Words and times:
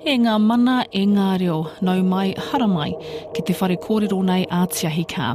E 0.00 0.14
ngā 0.16 0.38
mana 0.40 0.86
e 0.96 1.02
ngā 1.04 1.24
reo, 1.42 1.56
nau 1.84 2.00
mai, 2.02 2.32
haramai, 2.32 2.94
ki 3.34 3.42
te 3.44 3.52
whare 3.58 3.76
kōrero 3.76 4.22
nei 4.24 4.46
Ātiahi 4.46 5.04
Kā. 5.06 5.34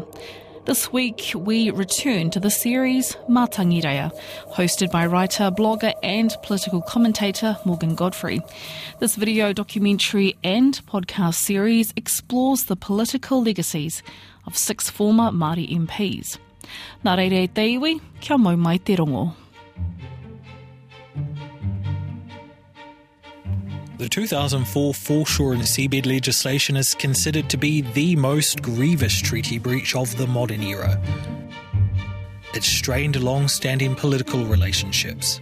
This 0.66 0.92
week, 0.92 1.34
we 1.36 1.70
return 1.70 2.32
to 2.32 2.40
the 2.40 2.50
series 2.50 3.16
Matangirea 3.30 4.10
hosted 4.56 4.90
by 4.90 5.06
writer, 5.06 5.52
blogger, 5.52 5.94
and 6.02 6.36
political 6.42 6.82
commentator 6.82 7.56
Morgan 7.64 7.94
Godfrey. 7.94 8.42
This 9.00 9.16
video 9.16 9.54
documentary 9.54 10.36
and 10.44 10.82
podcast 10.88 11.36
series 11.36 11.94
explores 11.96 12.64
the 12.64 12.76
political 12.76 13.44
legacies 13.44 14.02
of 14.48 14.58
six 14.58 14.90
former 14.90 15.30
Māori 15.30 15.70
MPs. 15.70 16.40
Nā 17.06 17.18
reire 17.18 17.48
te 17.48 17.70
iwi, 17.78 18.00
kia 18.20 18.40
mau 18.40 18.56
mai 18.56 18.78
te 18.78 18.96
rongo. 18.96 19.45
The 23.98 24.10
2004 24.10 24.94
foreshore 24.94 25.54
and 25.54 25.62
seabed 25.62 26.06
legislation 26.06 26.76
is 26.76 26.94
considered 26.94 27.50
to 27.50 27.58
be 27.58 27.80
the 27.80 28.18
most 28.18 28.62
grievous 28.62 29.22
treaty 29.22 29.58
breach 29.58 29.96
of 29.96 30.18
the 30.18 30.28
modern 30.28 30.62
era. 30.64 31.02
It 32.54 32.64
strained 32.64 33.22
long 33.24 33.48
standing 33.48 33.96
political 33.96 34.44
relationships. 34.46 35.40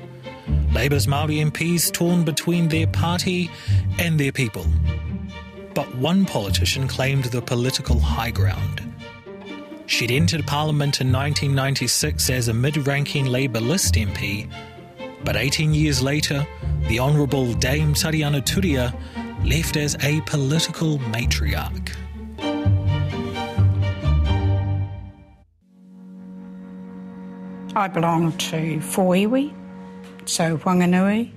Labour's 0.71 1.07
Māori 1.07 1.43
MPs 1.49 1.91
torn 1.91 2.23
between 2.23 2.67
their 2.67 2.85
party 2.85 3.49
and 3.97 4.19
their 4.19 4.31
people. 4.31 4.67
But 5.73 5.95
one 5.95 6.23
politician 6.23 6.87
claimed 6.87 7.25
the 7.25 7.41
political 7.41 7.99
high 7.99 8.31
ground. 8.31 8.81
She'd 9.87 10.11
entered 10.11 10.45
Parliament 10.45 11.01
in 11.01 11.11
1996 11.11 12.29
as 12.29 12.49
a 12.49 12.53
mid 12.53 12.85
ranking 12.85 13.25
Labour 13.25 13.61
list 13.61 13.95
MP, 13.95 14.47
but 15.23 15.35
18 15.35 15.73
years 15.73 16.01
later, 16.01 16.45
the 16.87 16.99
Honourable 16.99 17.53
Dame 17.53 17.93
Tariana 17.93 18.41
Turia 18.41 18.93
left 19.45 19.77
as 19.77 19.95
a 20.01 20.21
political 20.21 20.99
matriarch. 20.99 21.93
I 27.75 27.87
belong 27.87 28.33
to 28.33 28.77
Fōiwi, 28.77 29.51
so 30.25 30.57
Whanganui, 30.59 31.31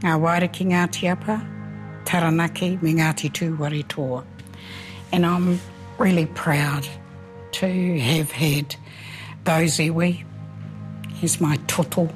Ngā 0.00 0.20
Wairiki 0.20 0.66
Ngāti 0.66 1.08
Taranaki, 2.04 2.82
me 2.82 2.92
Ngāti 2.92 3.30
Tūwharetoa. 3.30 4.24
And 5.12 5.24
I'm 5.24 5.60
really 5.98 6.26
proud 6.26 6.86
to 7.52 7.98
have 8.00 8.32
had 8.32 8.76
those 9.44 9.78
iwi. 9.78 10.24
He's 11.14 11.40
my 11.40 11.56
toto, 11.68 12.08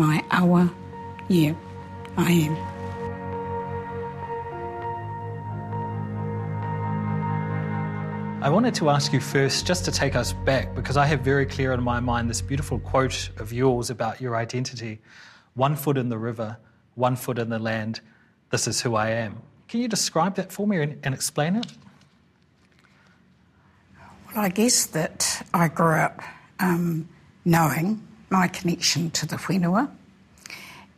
my 0.00 0.24
hour. 0.30 0.70
Yeah, 1.28 1.52
I 2.16 2.32
am. 2.32 2.56
I 8.42 8.48
wanted 8.48 8.74
to 8.76 8.88
ask 8.88 9.12
you 9.12 9.20
first, 9.20 9.66
just 9.66 9.84
to 9.84 9.92
take 9.92 10.16
us 10.16 10.32
back, 10.32 10.74
because 10.74 10.96
I 10.96 11.04
have 11.04 11.20
very 11.20 11.44
clear 11.44 11.74
in 11.74 11.82
my 11.82 12.00
mind 12.00 12.30
this 12.30 12.40
beautiful 12.40 12.78
quote 12.78 13.28
of 13.36 13.52
yours 13.52 13.90
about 13.90 14.22
your 14.22 14.36
identity 14.36 15.00
one 15.52 15.76
foot 15.76 15.98
in 15.98 16.08
the 16.08 16.16
river, 16.16 16.56
one 16.94 17.14
foot 17.14 17.38
in 17.38 17.50
the 17.50 17.58
land, 17.58 18.00
this 18.48 18.66
is 18.66 18.80
who 18.80 18.94
I 18.94 19.10
am. 19.10 19.42
Can 19.68 19.80
you 19.80 19.88
describe 19.88 20.36
that 20.36 20.50
for 20.50 20.66
me 20.66 20.80
and, 20.80 20.98
and 21.02 21.12
explain 21.12 21.56
it? 21.56 21.66
Well, 24.28 24.44
I 24.44 24.48
guess 24.48 24.86
that 24.86 25.46
I 25.52 25.68
grew 25.68 25.96
up 25.96 26.22
um, 26.58 27.06
knowing 27.44 28.00
my 28.30 28.48
connection 28.48 29.10
to 29.10 29.26
the 29.26 29.36
whenua, 29.36 29.90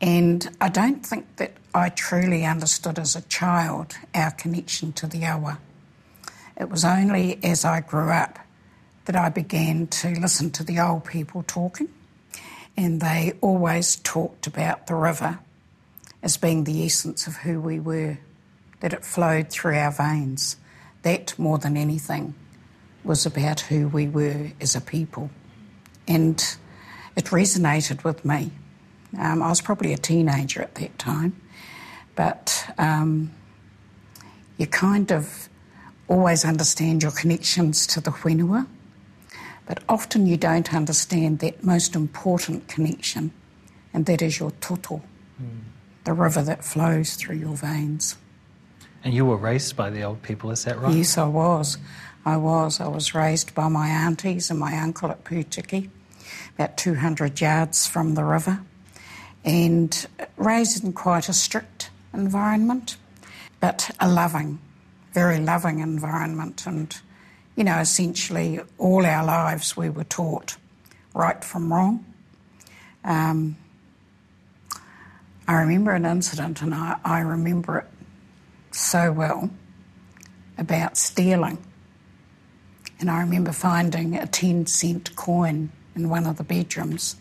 and 0.00 0.48
I 0.60 0.68
don't 0.68 1.04
think 1.04 1.36
that 1.36 1.52
I 1.74 1.88
truly 1.88 2.44
understood 2.44 2.98
as 2.98 3.16
a 3.16 3.22
child 3.22 3.96
our 4.14 4.30
connection 4.32 4.92
to 4.94 5.06
the 5.06 5.24
awa. 5.24 5.58
It 6.56 6.68
was 6.68 6.84
only 6.84 7.38
as 7.42 7.64
I 7.64 7.80
grew 7.80 8.10
up 8.10 8.38
that 9.06 9.16
I 9.16 9.30
began 9.30 9.86
to 9.88 10.10
listen 10.10 10.50
to 10.52 10.64
the 10.64 10.78
old 10.78 11.04
people 11.04 11.44
talking, 11.46 11.88
and 12.76 13.00
they 13.00 13.32
always 13.40 13.96
talked 13.96 14.46
about 14.46 14.86
the 14.86 14.94
river 14.94 15.38
as 16.22 16.36
being 16.36 16.64
the 16.64 16.84
essence 16.84 17.26
of 17.26 17.36
who 17.36 17.60
we 17.60 17.80
were, 17.80 18.18
that 18.80 18.92
it 18.92 19.04
flowed 19.04 19.48
through 19.48 19.76
our 19.76 19.90
veins. 19.90 20.56
That, 21.02 21.36
more 21.38 21.58
than 21.58 21.76
anything, 21.76 22.34
was 23.02 23.26
about 23.26 23.60
who 23.60 23.88
we 23.88 24.06
were 24.06 24.52
as 24.60 24.76
a 24.76 24.80
people. 24.80 25.30
And 26.06 26.56
it 27.16 27.26
resonated 27.26 28.04
with 28.04 28.24
me. 28.24 28.50
Um, 29.18 29.42
I 29.42 29.48
was 29.48 29.60
probably 29.60 29.92
a 29.92 29.98
teenager 29.98 30.62
at 30.62 30.74
that 30.76 30.98
time, 30.98 31.40
but 32.14 32.64
um, 32.78 33.30
you 34.56 34.66
kind 34.66 35.12
of 35.12 35.48
always 36.08 36.44
understand 36.44 37.02
your 37.02 37.12
connections 37.12 37.86
to 37.88 38.00
the 38.00 38.10
whenua, 38.10 38.66
but 39.66 39.82
often 39.88 40.26
you 40.26 40.36
don't 40.36 40.74
understand 40.74 41.38
that 41.40 41.62
most 41.62 41.94
important 41.94 42.68
connection, 42.68 43.32
and 43.92 44.06
that 44.06 44.22
is 44.22 44.38
your 44.38 44.50
toto, 44.60 45.02
mm. 45.42 45.60
the 46.04 46.12
river 46.12 46.42
that 46.42 46.64
flows 46.64 47.14
through 47.14 47.36
your 47.36 47.56
veins. 47.56 48.16
And 49.04 49.12
you 49.12 49.24
were 49.24 49.36
raised 49.36 49.76
by 49.76 49.90
the 49.90 50.02
old 50.02 50.22
people, 50.22 50.50
is 50.50 50.64
that 50.64 50.78
right? 50.78 50.94
Yes, 50.94 51.18
I 51.18 51.26
was. 51.26 51.78
I 52.24 52.36
was. 52.36 52.80
I 52.80 52.86
was 52.86 53.14
raised 53.14 53.54
by 53.54 53.68
my 53.68 53.88
aunties 53.88 54.50
and 54.50 54.60
my 54.60 54.78
uncle 54.78 55.10
at 55.10 55.24
Putiki, 55.24 55.90
about 56.54 56.76
200 56.76 57.40
yards 57.40 57.86
from 57.86 58.14
the 58.14 58.24
river, 58.24 58.60
and 59.44 60.06
raised 60.36 60.84
in 60.84 60.92
quite 60.92 61.28
a 61.28 61.32
strict 61.32 61.90
environment, 62.12 62.96
but 63.60 63.90
a 64.00 64.08
loving 64.08 64.58
very 65.12 65.38
loving 65.38 65.80
environment. 65.80 66.66
And, 66.66 66.94
you 67.56 67.64
know, 67.64 67.78
essentially 67.78 68.60
all 68.78 69.04
our 69.06 69.24
lives 69.24 69.76
we 69.76 69.90
were 69.90 70.04
taught 70.04 70.56
right 71.14 71.42
from 71.44 71.72
wrong. 71.72 72.04
Um, 73.04 73.56
I 75.46 75.54
remember 75.54 75.92
an 75.92 76.06
incident, 76.06 76.62
and 76.62 76.74
I, 76.74 76.98
I 77.04 77.20
remember 77.20 77.78
it 77.78 77.86
so 78.70 79.12
well 79.12 79.50
about 80.56 80.96
stealing. 80.96 81.58
And 83.00 83.10
I 83.10 83.20
remember 83.20 83.52
finding 83.52 84.16
a 84.16 84.26
10 84.26 84.66
cent 84.66 85.14
coin 85.16 85.70
in 85.94 86.08
one 86.08 86.26
of 86.26 86.36
the 86.36 86.44
bedrooms 86.44 87.16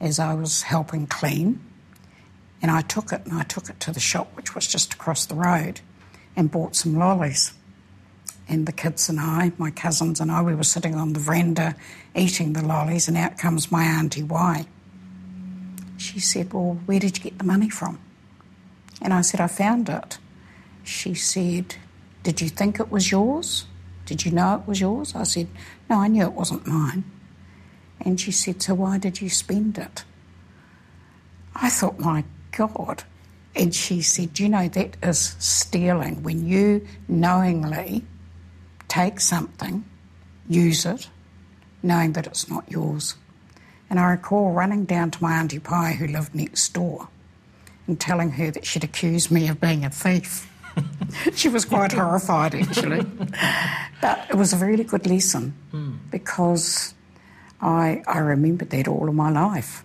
as 0.00 0.18
I 0.18 0.34
was 0.34 0.62
helping 0.62 1.06
clean. 1.06 1.60
And 2.62 2.70
I 2.70 2.82
took 2.82 3.12
it 3.12 3.22
and 3.24 3.34
I 3.34 3.42
took 3.42 3.68
it 3.68 3.80
to 3.80 3.92
the 3.92 4.00
shop, 4.00 4.30
which 4.34 4.54
was 4.54 4.66
just 4.66 4.94
across 4.94 5.26
the 5.26 5.34
road 5.34 5.80
and 6.36 6.50
bought 6.50 6.76
some 6.76 6.96
lollies. 6.96 7.52
And 8.48 8.66
the 8.66 8.72
kids 8.72 9.08
and 9.08 9.20
I, 9.20 9.52
my 9.58 9.70
cousins 9.70 10.20
and 10.20 10.30
I, 10.30 10.42
we 10.42 10.54
were 10.54 10.64
sitting 10.64 10.94
on 10.94 11.12
the 11.12 11.20
veranda 11.20 11.76
eating 12.16 12.52
the 12.52 12.64
lollies, 12.64 13.06
and 13.06 13.16
out 13.16 13.38
comes 13.38 13.70
my 13.70 13.84
auntie 13.84 14.24
Y. 14.24 14.66
She 15.96 16.18
said, 16.18 16.52
Well, 16.52 16.80
where 16.86 16.98
did 16.98 17.18
you 17.18 17.22
get 17.22 17.38
the 17.38 17.44
money 17.44 17.70
from? 17.70 18.00
And 19.00 19.14
I 19.14 19.20
said, 19.20 19.40
I 19.40 19.46
found 19.46 19.88
it. 19.88 20.18
She 20.82 21.14
said, 21.14 21.76
Did 22.22 22.40
you 22.40 22.48
think 22.48 22.80
it 22.80 22.90
was 22.90 23.10
yours? 23.10 23.66
Did 24.06 24.24
you 24.24 24.32
know 24.32 24.56
it 24.56 24.66
was 24.66 24.80
yours? 24.80 25.14
I 25.14 25.22
said, 25.22 25.46
No, 25.88 25.98
I 25.98 26.08
knew 26.08 26.24
it 26.24 26.32
wasn't 26.32 26.66
mine. 26.66 27.04
And 28.00 28.20
she 28.20 28.32
said, 28.32 28.62
So 28.62 28.74
why 28.74 28.98
did 28.98 29.20
you 29.20 29.28
spend 29.28 29.78
it? 29.78 30.04
I 31.54 31.68
thought, 31.68 31.98
My 31.98 32.24
God, 32.56 33.04
and 33.54 33.74
she 33.74 34.02
said, 34.02 34.38
You 34.38 34.48
know, 34.48 34.68
that 34.68 34.96
is 35.02 35.36
stealing. 35.38 36.22
When 36.22 36.46
you 36.46 36.86
knowingly 37.08 38.04
take 38.88 39.20
something, 39.20 39.84
use 40.48 40.84
it, 40.86 41.08
knowing 41.82 42.12
that 42.12 42.26
it's 42.26 42.48
not 42.48 42.70
yours. 42.70 43.16
And 43.88 43.98
I 43.98 44.10
recall 44.10 44.52
running 44.52 44.84
down 44.84 45.10
to 45.10 45.22
my 45.22 45.32
Auntie 45.34 45.58
Pie, 45.58 45.92
who 45.92 46.06
lived 46.06 46.34
next 46.34 46.72
door, 46.72 47.08
and 47.86 47.98
telling 47.98 48.30
her 48.32 48.50
that 48.50 48.64
she'd 48.64 48.84
accused 48.84 49.30
me 49.30 49.48
of 49.48 49.60
being 49.60 49.84
a 49.84 49.90
thief. 49.90 50.48
she 51.34 51.48
was 51.48 51.64
quite 51.64 51.92
horrified, 51.92 52.54
actually. 52.54 53.06
But 54.00 54.30
it 54.30 54.36
was 54.36 54.54
a 54.54 54.56
really 54.56 54.84
good 54.84 55.06
lesson 55.06 55.54
mm. 55.74 55.98
because 56.10 56.94
I, 57.60 58.02
I 58.06 58.18
remembered 58.18 58.70
that 58.70 58.88
all 58.88 59.08
of 59.08 59.14
my 59.14 59.30
life. 59.30 59.84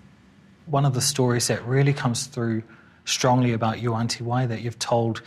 One 0.65 0.85
of 0.85 0.93
the 0.93 1.01
stories 1.01 1.47
that 1.47 1.63
really 1.65 1.93
comes 1.93 2.25
through 2.25 2.63
strongly 3.05 3.53
about 3.53 3.79
your 3.81 3.95
Auntie 3.95 4.23
Y 4.23 4.45
that 4.45 4.61
you've 4.61 4.79
told 4.79 5.21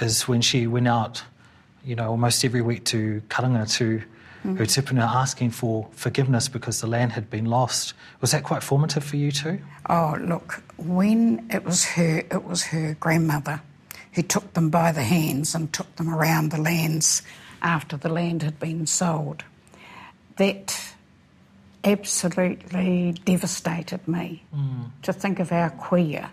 is 0.00 0.28
when 0.28 0.40
she 0.40 0.66
went 0.66 0.88
out, 0.88 1.22
you 1.84 1.96
know, 1.96 2.10
almost 2.10 2.44
every 2.44 2.62
week 2.62 2.84
to 2.86 3.22
Karanga 3.28 3.70
to 3.78 4.02
mm. 4.44 4.58
her 4.58 4.64
tipuna 4.64 5.02
asking 5.02 5.50
for 5.50 5.88
forgiveness 5.92 6.48
because 6.48 6.80
the 6.80 6.86
land 6.86 7.12
had 7.12 7.30
been 7.30 7.46
lost. 7.46 7.94
Was 8.20 8.30
that 8.30 8.44
quite 8.44 8.62
formative 8.62 9.04
for 9.04 9.16
you 9.16 9.32
too? 9.32 9.60
Oh, 9.88 10.16
look, 10.20 10.62
when 10.76 11.46
it 11.50 11.64
was 11.64 11.84
her, 11.84 12.18
it 12.30 12.44
was 12.44 12.64
her 12.64 12.96
grandmother 13.00 13.62
who 14.12 14.22
took 14.22 14.52
them 14.54 14.70
by 14.70 14.92
the 14.92 15.02
hands 15.02 15.54
and 15.54 15.72
took 15.72 15.96
them 15.96 16.08
around 16.08 16.50
the 16.50 16.60
lands 16.60 17.22
after 17.62 17.96
the 17.96 18.08
land 18.08 18.42
had 18.42 18.60
been 18.60 18.86
sold. 18.86 19.42
That 20.36 20.93
absolutely 21.84 23.12
devastated 23.24 24.06
me 24.08 24.42
mm. 24.54 24.90
to 25.02 25.12
think 25.12 25.38
of 25.38 25.52
our 25.52 25.70
queer 25.70 26.30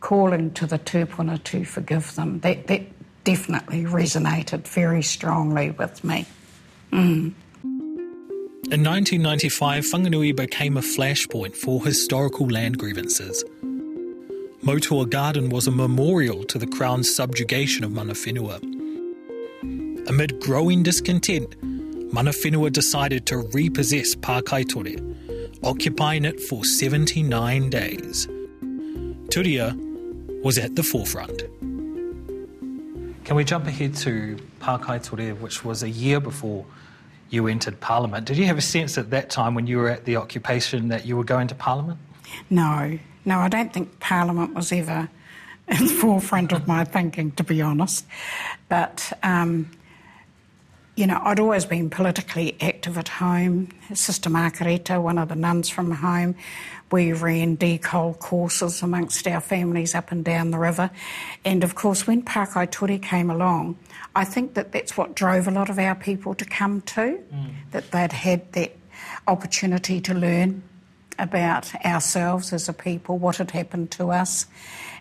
calling 0.00 0.50
to 0.52 0.66
the 0.66 0.78
tūpuna 0.78 1.42
to 1.44 1.64
forgive 1.64 2.14
them. 2.16 2.40
That, 2.40 2.66
that 2.66 2.82
definitely 3.24 3.84
resonated 3.84 4.66
very 4.66 5.02
strongly 5.02 5.70
with 5.70 6.02
me. 6.04 6.26
Mm. 6.92 7.32
In 8.70 8.84
1995, 8.84 9.84
Whanganui 9.84 10.34
became 10.36 10.76
a 10.76 10.80
flashpoint 10.80 11.56
for 11.56 11.84
historical 11.84 12.48
land 12.48 12.78
grievances. 12.78 13.44
Moutoa 14.62 15.10
Garden 15.10 15.48
was 15.48 15.66
a 15.66 15.72
memorial 15.72 16.44
to 16.44 16.58
the 16.58 16.66
Crown's 16.66 17.12
subjugation 17.14 17.84
of 17.84 17.90
Mana 17.90 18.14
Whenua. 18.14 18.60
Amid 20.08 20.40
growing 20.40 20.82
discontent, 20.82 21.56
Mana 22.12 22.30
Whenua 22.30 22.70
decided 22.70 23.26
to 23.26 23.38
repossess 23.38 24.14
Pākaitore, 24.14 25.00
occupying 25.64 26.24
it 26.24 26.40
for 26.40 26.64
79 26.64 27.70
days. 27.70 28.26
Turia 29.28 29.74
was 30.42 30.58
at 30.58 30.76
the 30.76 30.82
forefront. 30.82 31.42
Can 33.24 33.36
we 33.36 33.44
jump 33.44 33.66
ahead 33.66 33.94
to 33.96 34.36
Pākaitore, 34.60 35.38
which 35.40 35.64
was 35.64 35.82
a 35.82 35.88
year 35.88 36.20
before 36.20 36.66
you 37.32 37.46
entered 37.46 37.80
Parliament. 37.80 38.26
Did 38.26 38.36
you 38.36 38.44
have 38.44 38.58
a 38.58 38.62
sense 38.62 38.98
at 38.98 39.10
that 39.10 39.30
time 39.30 39.54
when 39.54 39.66
you 39.66 39.78
were 39.78 39.88
at 39.88 40.04
the 40.04 40.16
occupation 40.16 40.88
that 40.88 41.06
you 41.06 41.16
were 41.16 41.24
going 41.24 41.48
to 41.48 41.54
Parliament? 41.54 41.98
No, 42.50 42.98
no, 43.24 43.38
I 43.38 43.48
don't 43.48 43.72
think 43.72 43.98
Parliament 44.00 44.54
was 44.54 44.70
ever 44.70 45.08
in 45.68 45.86
the 45.86 45.94
forefront 45.94 46.52
of 46.52 46.68
my 46.68 46.84
thinking, 46.84 47.32
to 47.32 47.44
be 47.44 47.62
honest. 47.62 48.04
But, 48.68 49.12
um, 49.22 49.70
you 50.94 51.06
know, 51.06 51.18
I'd 51.22 51.40
always 51.40 51.64
been 51.64 51.88
politically 51.88 52.56
active 52.60 52.98
at 52.98 53.08
home. 53.08 53.68
Sister 53.94 54.28
Margareta, 54.28 55.00
one 55.00 55.16
of 55.16 55.28
the 55.28 55.34
nuns 55.34 55.70
from 55.70 55.90
home, 55.90 56.34
we 56.90 57.14
ran 57.14 57.56
decol 57.56 58.18
courses 58.18 58.82
amongst 58.82 59.26
our 59.26 59.40
families 59.40 59.94
up 59.94 60.12
and 60.12 60.22
down 60.22 60.50
the 60.50 60.58
river. 60.58 60.90
And 61.44 61.64
of 61.64 61.74
course, 61.74 62.06
when 62.06 62.22
Pākaitore 62.22 63.02
came 63.02 63.30
along, 63.30 63.78
I 64.14 64.24
think 64.24 64.52
that 64.54 64.72
that's 64.72 64.96
what 64.96 65.14
drove 65.14 65.48
a 65.48 65.50
lot 65.50 65.70
of 65.70 65.78
our 65.78 65.94
people 65.94 66.34
to 66.34 66.44
come 66.44 66.82
to, 66.82 67.18
mm. 67.32 67.50
that 67.70 67.90
they'd 67.90 68.12
had 68.12 68.52
that 68.52 68.76
opportunity 69.26 70.00
to 70.02 70.12
learn 70.12 70.62
about 71.18 71.74
ourselves 71.86 72.52
as 72.52 72.68
a 72.68 72.72
people, 72.74 73.16
what 73.16 73.36
had 73.36 73.52
happened 73.52 73.90
to 73.92 74.10
us, 74.10 74.46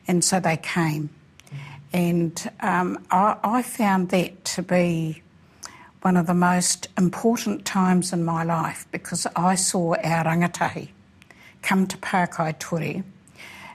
and 0.08 0.24
so 0.24 0.40
they 0.40 0.56
came. 0.56 1.10
Mm. 1.10 1.58
And 1.92 2.52
um, 2.62 3.06
I, 3.12 3.38
I, 3.44 3.62
found 3.62 4.10
that 4.10 4.46
to 4.46 4.62
be 4.62 5.22
one 6.02 6.18
of 6.18 6.28
the 6.28 6.34
most 6.34 6.88
important 6.98 7.66
times 7.66 8.12
in 8.12 8.24
my 8.24 8.44
life 8.44 8.88
because 8.92 9.28
I 9.36 9.56
saw 9.56 9.96
our 9.96 10.26
rangatahi 10.26 10.90
come 11.62 11.86
to 11.88 11.98
Pākaitore, 11.98 13.04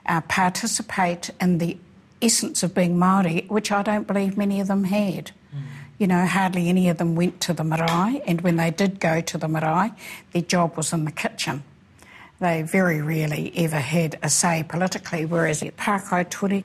uh, 0.05 0.21
participate 0.21 1.29
in 1.39 1.57
the 1.57 1.77
essence 2.21 2.63
of 2.63 2.73
being 2.73 2.97
Māori, 2.97 3.49
which 3.49 3.71
I 3.71 3.81
don't 3.81 4.07
believe 4.07 4.37
many 4.37 4.59
of 4.59 4.67
them 4.67 4.85
had. 4.85 5.31
Mm. 5.55 5.61
You 5.97 6.07
know, 6.07 6.25
hardly 6.25 6.67
any 6.67 6.89
of 6.89 6.97
them 6.97 7.15
went 7.15 7.39
to 7.41 7.53
the 7.53 7.63
marae, 7.63 8.21
and 8.25 8.41
when 8.41 8.57
they 8.57 8.71
did 8.71 8.99
go 8.99 9.21
to 9.21 9.37
the 9.37 9.47
marae, 9.47 9.91
their 10.33 10.41
job 10.41 10.75
was 10.75 10.91
in 10.91 11.05
the 11.05 11.11
kitchen. 11.11 11.63
They 12.39 12.61
very 12.61 13.01
rarely 13.01 13.51
ever 13.55 13.79
had 13.79 14.19
a 14.21 14.29
say 14.29 14.63
politically, 14.67 15.25
whereas 15.25 15.63
at 15.63 15.77
Pākaitore, 15.77 16.63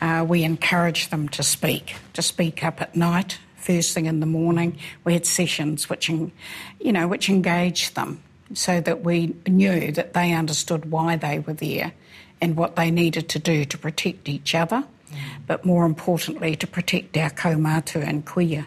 uh, 0.00 0.24
we 0.28 0.44
encouraged 0.44 1.10
them 1.10 1.28
to 1.30 1.42
speak, 1.42 1.94
to 2.12 2.22
speak 2.22 2.62
up 2.62 2.80
at 2.80 2.94
night, 2.94 3.38
first 3.62 3.94
thing 3.94 4.06
in 4.06 4.20
the 4.20 4.26
morning. 4.26 4.78
We 5.04 5.14
had 5.14 5.26
sessions 5.26 5.88
which, 5.88 6.08
you 6.08 6.32
know, 6.80 7.08
which 7.08 7.28
engaged 7.28 7.94
them 7.94 8.22
so 8.54 8.80
that 8.80 9.02
we 9.02 9.34
knew 9.46 9.92
that 9.92 10.12
they 10.12 10.32
understood 10.32 10.90
why 10.90 11.16
they 11.16 11.38
were 11.38 11.54
there 11.54 11.92
and 12.40 12.56
what 12.56 12.76
they 12.76 12.90
needed 12.90 13.28
to 13.30 13.38
do 13.38 13.64
to 13.64 13.78
protect 13.78 14.28
each 14.28 14.54
other, 14.54 14.84
mm. 15.10 15.18
but 15.46 15.64
more 15.64 15.86
importantly, 15.86 16.56
to 16.56 16.66
protect 16.66 17.16
our 17.16 17.30
kaumātua 17.30 18.06
and 18.06 18.26
kuia. 18.26 18.66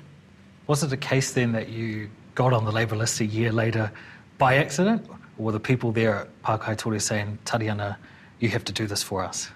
Was 0.67 0.81
it 0.81 0.91
a 0.91 0.97
case 0.97 1.33
then 1.33 1.51
that 1.51 1.69
you 1.69 2.09
got 2.33 2.53
on 2.53 2.65
the 2.65 2.71
Labour 2.71 2.95
list 2.95 3.19
a 3.19 3.25
year 3.25 3.51
later 3.51 3.91
by 4.37 4.55
accident, 4.55 5.05
or 5.37 5.45
were 5.45 5.51
the 5.51 5.59
people 5.59 5.91
there 5.91 6.15
at 6.15 6.41
Pākaitore 6.43 7.01
saying, 7.01 7.37
Tariana, 7.45 7.97
you 8.39 8.49
have 8.49 8.63
to 8.65 8.73
do 8.73 8.87
this 8.87 9.03
for 9.03 9.23
us? 9.23 9.49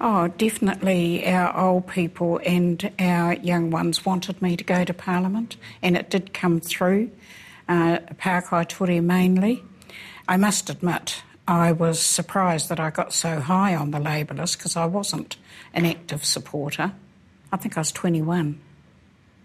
Oh, 0.00 0.28
definitely 0.28 1.26
our 1.26 1.56
old 1.56 1.88
people 1.88 2.40
and 2.46 2.90
our 3.00 3.34
young 3.34 3.70
ones 3.70 4.06
wanted 4.06 4.40
me 4.40 4.56
to 4.56 4.62
go 4.62 4.84
to 4.84 4.94
Parliament, 4.94 5.56
and 5.82 5.96
it 5.96 6.08
did 6.08 6.32
come 6.32 6.60
through, 6.60 7.10
uh, 7.68 7.98
Pākaitore 8.14 9.02
mainly. 9.02 9.64
I 10.28 10.36
must 10.36 10.70
admit, 10.70 11.22
I 11.48 11.72
was 11.72 12.00
surprised 12.00 12.68
that 12.68 12.78
I 12.78 12.90
got 12.90 13.12
so 13.12 13.40
high 13.40 13.74
on 13.74 13.90
the 13.90 13.98
Labour 13.98 14.34
list 14.34 14.58
because 14.58 14.76
I 14.76 14.84
wasn't 14.84 15.36
an 15.72 15.86
active 15.86 16.24
supporter. 16.24 16.92
I 17.50 17.56
think 17.56 17.76
I 17.76 17.80
was 17.80 17.90
21. 17.90 18.60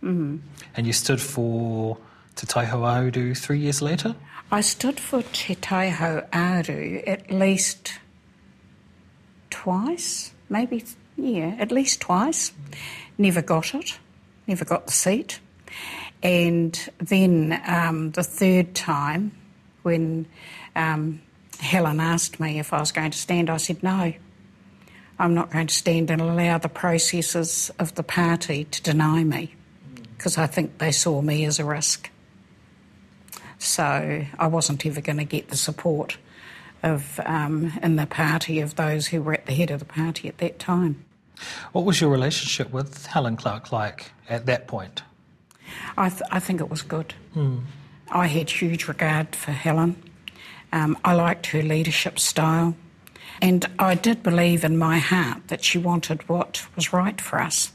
Mm. 0.04 0.40
And 0.76 0.86
you 0.86 0.94
stood 0.94 1.22
for 1.22 1.98
Te 2.36 2.46
Taiho 2.46 3.38
three 3.38 3.60
years 3.60 3.82
later? 3.82 4.16
I 4.52 4.62
stood 4.62 5.00
for 5.00 5.22
Te 5.24 5.56
Taiho 5.56 6.28
at 7.08 7.32
least 7.32 8.00
twice, 9.50 10.33
maybe, 10.50 10.84
yeah, 11.18 11.56
at 11.60 11.72
least 11.72 12.02
twice. 12.02 12.52
Never 13.18 13.42
got 13.42 13.74
it, 13.76 13.98
never 14.48 14.66
got 14.66 14.88
the 14.88 14.94
seat. 14.94 15.40
And 16.22 16.90
then 17.00 17.62
um, 17.68 18.12
the 18.12 18.24
third 18.24 18.74
time, 18.74 19.34
when 19.84 20.26
um, 20.76 21.22
Helen 21.60 22.00
asked 22.00 22.40
me 22.40 22.60
if 22.60 22.74
I 22.74 22.80
was 22.80 22.92
going 22.92 23.12
to 23.12 23.18
stand. 23.18 23.50
I 23.50 23.58
said, 23.58 23.84
no, 23.84 24.14
I'm 25.20 25.34
not 25.34 25.52
going 25.52 25.68
to 25.68 25.74
stand 25.74 26.10
and 26.10 26.22
allow 26.22 26.58
the 26.58 26.70
processes 26.70 27.72
of 27.80 27.96
the 27.96 28.04
party 28.04 28.66
to 28.66 28.82
deny 28.82 29.24
me 29.24 29.56
because 30.18 30.38
I 30.38 30.48
think 30.48 30.78
they 30.78 30.92
saw 30.92 31.22
me 31.22 31.46
as 31.46 31.60
a 31.60 31.66
risk. 31.66 32.10
So 33.60 34.26
I 34.38 34.48
wasn't 34.48 34.86
ever 34.86 35.02
going 35.02 35.18
to 35.18 35.24
get 35.24 35.50
the 35.50 35.58
support 35.58 36.18
of 36.84 37.20
um, 37.26 37.72
in 37.82 37.96
the 37.96 38.06
party 38.06 38.60
of 38.60 38.76
those 38.76 39.08
who 39.08 39.22
were 39.22 39.34
at 39.34 39.46
the 39.46 39.54
head 39.54 39.72
of 39.72 39.80
the 39.80 39.86
party 39.86 40.28
at 40.28 40.38
that 40.40 40.60
time. 40.60 41.04
What 41.72 41.86
was 41.86 42.00
your 42.00 42.10
relationship 42.10 42.72
with 42.72 43.06
Helen 43.08 43.38
Clark 43.38 43.72
like 43.72 44.12
at 44.30 44.46
that 44.46 44.68
point? 44.68 45.02
I, 45.98 46.10
th- 46.10 46.22
I 46.32 46.40
think 46.40 46.62
it 46.62 46.70
was 46.70 46.82
good. 46.82 47.14
Hmm. 47.34 47.60
I 48.12 48.28
had 48.28 48.50
huge 48.50 48.88
regard 48.88 49.36
for 49.36 49.52
Helen. 49.52 49.96
Um, 50.72 50.98
I 51.04 51.14
liked 51.14 51.48
her 51.48 51.64
leadership 51.64 52.20
style. 52.20 52.76
And 53.42 53.66
I 53.80 53.96
did 53.96 54.24
believe 54.24 54.64
in 54.64 54.78
my 54.78 55.00
heart 55.00 55.48
that 55.48 55.64
she 55.64 55.78
wanted 55.78 56.28
what 56.30 56.66
was 56.76 56.94
right 56.94 57.20
for 57.20 57.42
us. 57.42 57.74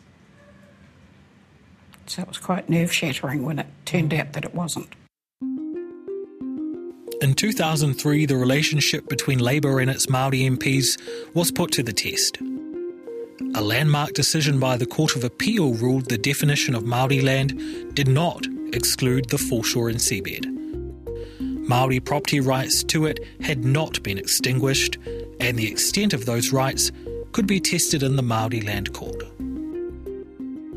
So 2.06 2.22
it 2.22 2.28
was 2.28 2.38
quite 2.38 2.70
nerve 2.70 2.92
shattering 2.92 3.44
when 3.44 3.58
it 3.58 3.66
turned 3.84 4.14
out 4.14 4.32
that 4.32 4.44
it 4.44 4.54
wasn't. 4.54 4.88
In 7.20 7.34
2003, 7.34 8.26
the 8.26 8.36
relationship 8.36 9.08
between 9.08 9.40
Labour 9.40 9.80
and 9.80 9.90
its 9.90 10.06
Māori 10.06 10.48
MPs 10.48 10.96
was 11.34 11.50
put 11.50 11.72
to 11.72 11.82
the 11.82 11.92
test. 11.92 12.38
A 13.56 13.60
landmark 13.60 14.12
decision 14.12 14.60
by 14.60 14.76
the 14.76 14.86
Court 14.86 15.16
of 15.16 15.24
Appeal 15.24 15.74
ruled 15.74 16.08
the 16.08 16.16
definition 16.16 16.76
of 16.76 16.84
Māori 16.84 17.20
land 17.20 17.94
did 17.96 18.06
not 18.06 18.46
exclude 18.72 19.30
the 19.30 19.38
foreshore 19.38 19.88
and 19.88 19.98
seabed. 19.98 20.46
Maori 21.68 21.98
property 21.98 22.38
rights 22.38 22.84
to 22.84 23.06
it 23.06 23.18
had 23.40 23.64
not 23.64 24.00
been 24.04 24.16
extinguished, 24.16 24.96
and 25.40 25.58
the 25.58 25.68
extent 25.68 26.12
of 26.12 26.24
those 26.24 26.52
rights 26.52 26.92
could 27.32 27.48
be 27.48 27.58
tested 27.58 28.04
in 28.04 28.14
the 28.14 28.22
Maori 28.22 28.60
Land 28.60 28.92
Court. 28.92 29.24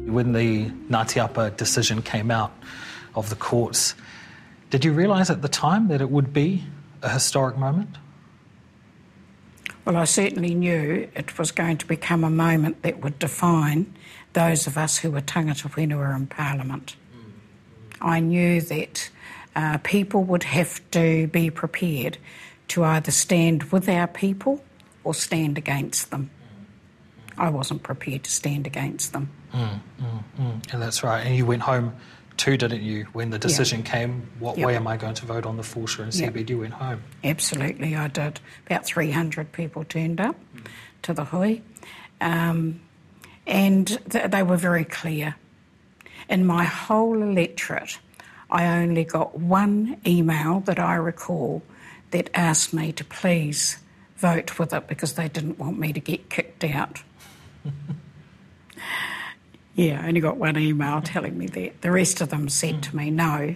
When 0.08 0.34
the 0.34 0.72
Ngāti 0.90 1.24
Apa 1.24 1.52
decision 1.52 2.02
came 2.02 2.32
out 2.32 2.52
of 3.14 3.30
the 3.30 3.36
courts, 3.36 3.94
did 4.72 4.86
you 4.86 4.94
realise 4.94 5.30
at 5.30 5.42
the 5.42 5.50
time 5.50 5.90
that 5.90 6.02
it 6.02 6.10
would 6.10 6.34
be 6.34 6.64
a 7.02 7.10
historic 7.10 7.58
moment? 7.58 7.98
Well, 9.86 9.98
I 9.98 10.06
certainly 10.06 10.56
knew 10.56 11.10
it 11.14 11.38
was 11.38 11.52
going 11.52 11.78
to 11.78 11.86
become 11.86 12.24
a 12.24 12.30
moment 12.30 12.82
that 12.84 13.02
would 13.02 13.20
define 13.20 13.94
those 14.34 14.68
of 14.68 14.78
us 14.78 14.98
who 14.98 15.12
were 15.12 15.22
tangata 15.22 15.70
whenua 15.70 16.16
in 16.16 16.28
Parliament. 16.28 16.96
I 18.00 18.20
knew 18.20 18.62
that 18.62 19.10
uh, 19.56 19.78
people 19.80 20.24
would 20.24 20.44
have 20.44 20.80
to 20.92 21.28
be 21.28 21.50
prepared 21.50 22.18
to 22.70 22.84
either 22.86 23.12
stand 23.12 23.64
with 23.66 23.90
our 23.90 24.08
people 24.08 24.64
or 25.04 25.14
stand 25.14 25.58
against 25.58 26.12
them. 26.12 26.32
I 27.38 27.50
wasn't 27.50 27.84
prepared 27.84 28.24
to 28.24 28.32
stand 28.32 28.66
against 28.66 29.14
them. 29.14 29.30
Mm, 29.54 29.82
mm, 30.00 30.24
mm. 30.40 30.74
And 30.74 30.82
that's 30.82 31.04
right. 31.04 31.26
And 31.26 31.36
you 31.36 31.46
went 31.46 31.64
home 31.64 31.94
too, 32.38 32.58
didn't 32.58 32.82
you? 32.82 33.06
When 33.14 33.30
the 33.30 33.40
decision 33.40 33.80
yep. 33.80 33.88
came, 33.88 34.30
what 34.40 34.58
yep. 34.58 34.68
way 34.68 34.76
am 34.76 34.88
I 34.88 34.98
going 34.98 35.16
to 35.16 35.26
vote 35.26 35.46
on 35.46 35.58
the 35.58 35.64
foreshore 35.64 36.06
and 36.06 36.14
seabed? 36.14 36.38
Yep. 36.38 36.50
You 36.50 36.60
went 36.60 36.74
home. 36.74 37.04
Absolutely, 37.24 37.96
I 37.96 38.08
did. 38.08 38.40
About 38.66 38.86
300 38.86 39.52
people 39.52 39.84
turned 39.84 40.20
up 40.20 40.36
mm. 40.56 40.66
to 41.04 41.14
the 41.14 41.26
hui. 41.26 41.62
Um, 42.20 42.82
and 43.48 43.88
th- 44.10 44.32
they 44.32 44.44
were 44.44 44.58
very 44.58 44.86
clear. 44.86 45.36
In 46.30 46.46
my 46.46 46.64
whole 46.64 47.22
electorate, 47.22 48.00
I 48.50 48.80
only 48.82 49.04
got 49.04 49.40
one 49.40 50.00
email 50.06 50.62
that 50.62 50.80
I 50.80 50.96
recall 50.96 51.64
that 52.12 52.30
asked 52.34 52.74
me 52.74 52.92
to 52.94 53.04
please 53.04 53.78
vote 54.18 54.60
with 54.60 54.74
it 54.74 54.88
because 54.88 55.14
they 55.14 55.28
didn't 55.28 55.58
want 55.58 55.80
me 55.80 55.92
to 55.94 56.00
get 56.00 56.30
kicked 56.30 56.64
out 56.64 57.02
yeah, 59.76 60.02
I 60.04 60.08
only 60.08 60.20
got 60.20 60.38
one 60.38 60.58
email 60.58 61.02
telling 61.02 61.38
me 61.38 61.48
that. 61.48 61.82
The 61.82 61.92
rest 61.92 62.22
of 62.22 62.30
them 62.30 62.50
said 62.50 62.76
mm. 62.76 62.82
to 62.82 62.96
me, 62.96 63.12
no, 63.12 63.56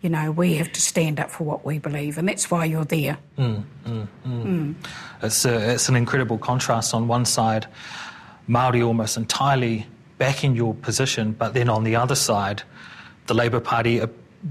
you 0.00 0.10
know, 0.10 0.30
we 0.30 0.54
have 0.54 0.72
to 0.72 0.80
stand 0.80 1.18
up 1.18 1.30
for 1.30 1.44
what 1.44 1.64
we 1.64 1.78
believe, 1.78 2.18
and 2.18 2.28
that's 2.28 2.50
why 2.50 2.64
you're 2.64 2.84
there. 2.84 3.18
Mm, 3.36 3.64
mm, 3.84 4.08
mm. 4.26 4.44
mm. 4.44 4.74
It's, 5.22 5.44
a, 5.44 5.72
it's 5.74 5.88
an 5.88 5.96
incredible 5.96 6.38
contrast. 6.38 6.94
On 6.94 7.08
one 7.08 7.24
side, 7.24 7.66
Maori 8.46 8.82
almost 8.82 9.16
entirely 9.16 9.86
backing 10.18 10.54
your 10.54 10.74
position, 10.74 11.32
but 11.32 11.54
then 11.54 11.68
on 11.68 11.84
the 11.84 11.96
other 11.96 12.14
side, 12.14 12.62
the 13.26 13.34
Labour 13.34 13.60
Party 13.60 14.00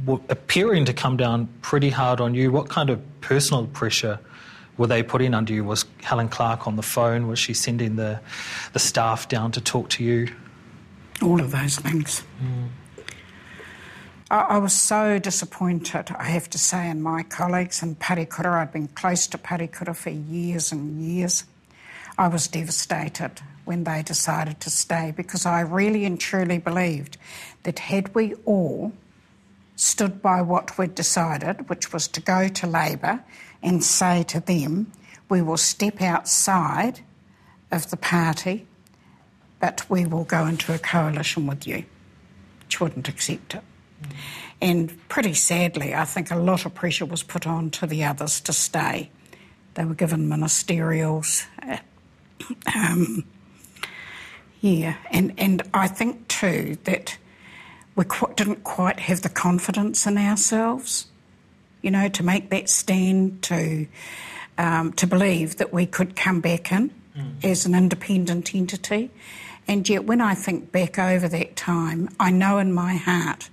appearing 0.08 0.86
to 0.86 0.94
come 0.94 1.18
down 1.18 1.48
pretty 1.62 1.90
hard 1.90 2.20
on 2.20 2.34
you. 2.34 2.52
What 2.52 2.70
kind 2.70 2.90
of 2.90 3.02
personal 3.22 3.68
pressure 3.68 4.20
were 4.78 4.88
they 4.88 5.02
putting 5.02 5.34
under 5.34 5.54
you? 5.54 5.64
Was 5.64 5.86
Helen 6.04 6.30
Clark 6.30 6.68
on 6.68 6.76
the 6.76 6.84
phone? 6.84 7.28
Was 7.28 7.40
she 7.40 7.54
sending 7.54 7.96
the, 7.96 8.20
the 8.74 8.80
staff 8.80 9.28
down 9.30 9.52
to 9.54 9.62
talk 9.62 9.90
to 9.92 10.04
you? 10.04 10.28
All 11.22 11.40
of 11.42 11.52
those 11.52 11.78
things. 11.78 12.24
Mm. 12.42 12.70
I, 14.30 14.40
I, 14.42 14.58
was 14.58 14.74
so 14.74 15.20
disappointed, 15.20 16.12
I 16.18 16.26
have 16.26 16.50
to 16.52 16.58
say, 16.58 16.90
in 16.90 17.02
my 17.02 17.24
colleagues 17.24 17.82
in 17.82 17.96
Parekura. 17.96 18.62
I'd 18.62 18.72
been 18.72 18.90
close 18.90 19.26
to 19.28 19.38
Parekura 19.38 19.96
for 19.96 20.10
years 20.10 20.72
and 20.72 21.02
years. 21.02 21.46
I 22.18 22.28
was 22.28 22.48
devastated 22.48 23.42
when 23.66 23.84
they 23.84 24.02
decided 24.02 24.60
to 24.62 24.70
stay 24.70 25.14
because 25.16 25.46
I 25.46 25.62
really 25.62 26.06
and 26.06 26.20
truly 26.20 26.58
believed 26.58 27.18
that 27.64 27.80
had 27.80 28.14
we 28.16 28.34
all 28.46 28.94
stood 29.76 30.22
by 30.22 30.42
what 30.42 30.78
we'd 30.78 30.96
decided, 30.96 31.70
which 31.70 31.94
was 31.94 32.08
to 32.08 32.22
go 32.22 32.48
to 32.48 32.68
Labor 32.68 33.24
and 33.62 33.84
say 33.84 34.24
to 34.24 34.40
them, 34.40 34.92
we 35.30 35.42
will 35.42 35.58
step 35.58 36.02
outside 36.02 37.02
of 37.72 37.90
the 37.92 37.98
party, 37.98 38.66
but 39.60 39.86
we 39.90 40.06
will 40.06 40.24
go 40.24 40.46
into 40.46 40.74
a 40.74 40.80
coalition 40.80 41.48
with 41.48 41.68
you, 41.68 41.84
which 42.64 42.80
wouldn't 42.80 43.08
accept 43.08 43.56
it. 43.56 43.62
Mm. 44.02 44.12
And 44.62 45.10
pretty 45.10 45.34
sadly, 45.34 45.94
I 45.94 46.06
think 46.06 46.32
a 46.32 46.36
lot 46.36 46.66
of 46.66 46.74
pressure 46.74 47.06
was 47.06 47.24
put 47.24 47.46
on 47.46 47.70
to 47.72 47.88
the 47.88 48.04
others 48.04 48.40
to 48.42 48.54
stay. 48.54 49.12
They 49.76 49.86
were 49.86 49.96
given 49.96 50.28
ministerials. 50.28 51.46
Uh, 51.62 51.78
um, 52.76 53.24
yeah, 54.62 54.96
and, 55.12 55.34
and 55.38 55.62
I 55.74 55.88
think 55.88 56.28
too 56.28 56.78
that 56.86 57.18
we 57.96 58.06
qu- 58.06 58.34
didn't 58.36 58.64
quite 58.64 59.00
have 59.02 59.22
the 59.22 59.30
confidence 59.30 60.08
in 60.08 60.18
ourselves, 60.18 61.08
you 61.82 61.92
know, 61.92 62.08
to 62.10 62.24
make 62.24 62.50
that 62.50 62.70
stand, 62.70 63.44
to 63.44 63.88
um, 64.58 64.94
to 64.94 65.06
believe 65.06 65.58
that 65.58 65.72
we 65.72 65.86
could 65.86 66.16
come 66.16 66.42
back 66.42 66.72
in 66.72 66.92
mm. 67.16 67.44
as 67.44 67.66
an 67.66 67.76
independent 67.76 68.56
entity. 68.56 69.12
And 69.68 69.88
yet, 69.88 70.06
when 70.06 70.22
I 70.22 70.34
think 70.34 70.72
back 70.72 70.98
over 70.98 71.28
that 71.28 71.56
time, 71.56 72.10
I 72.20 72.32
know 72.32 72.58
in 72.58 72.72
my 72.72 72.96
heart 72.96 73.50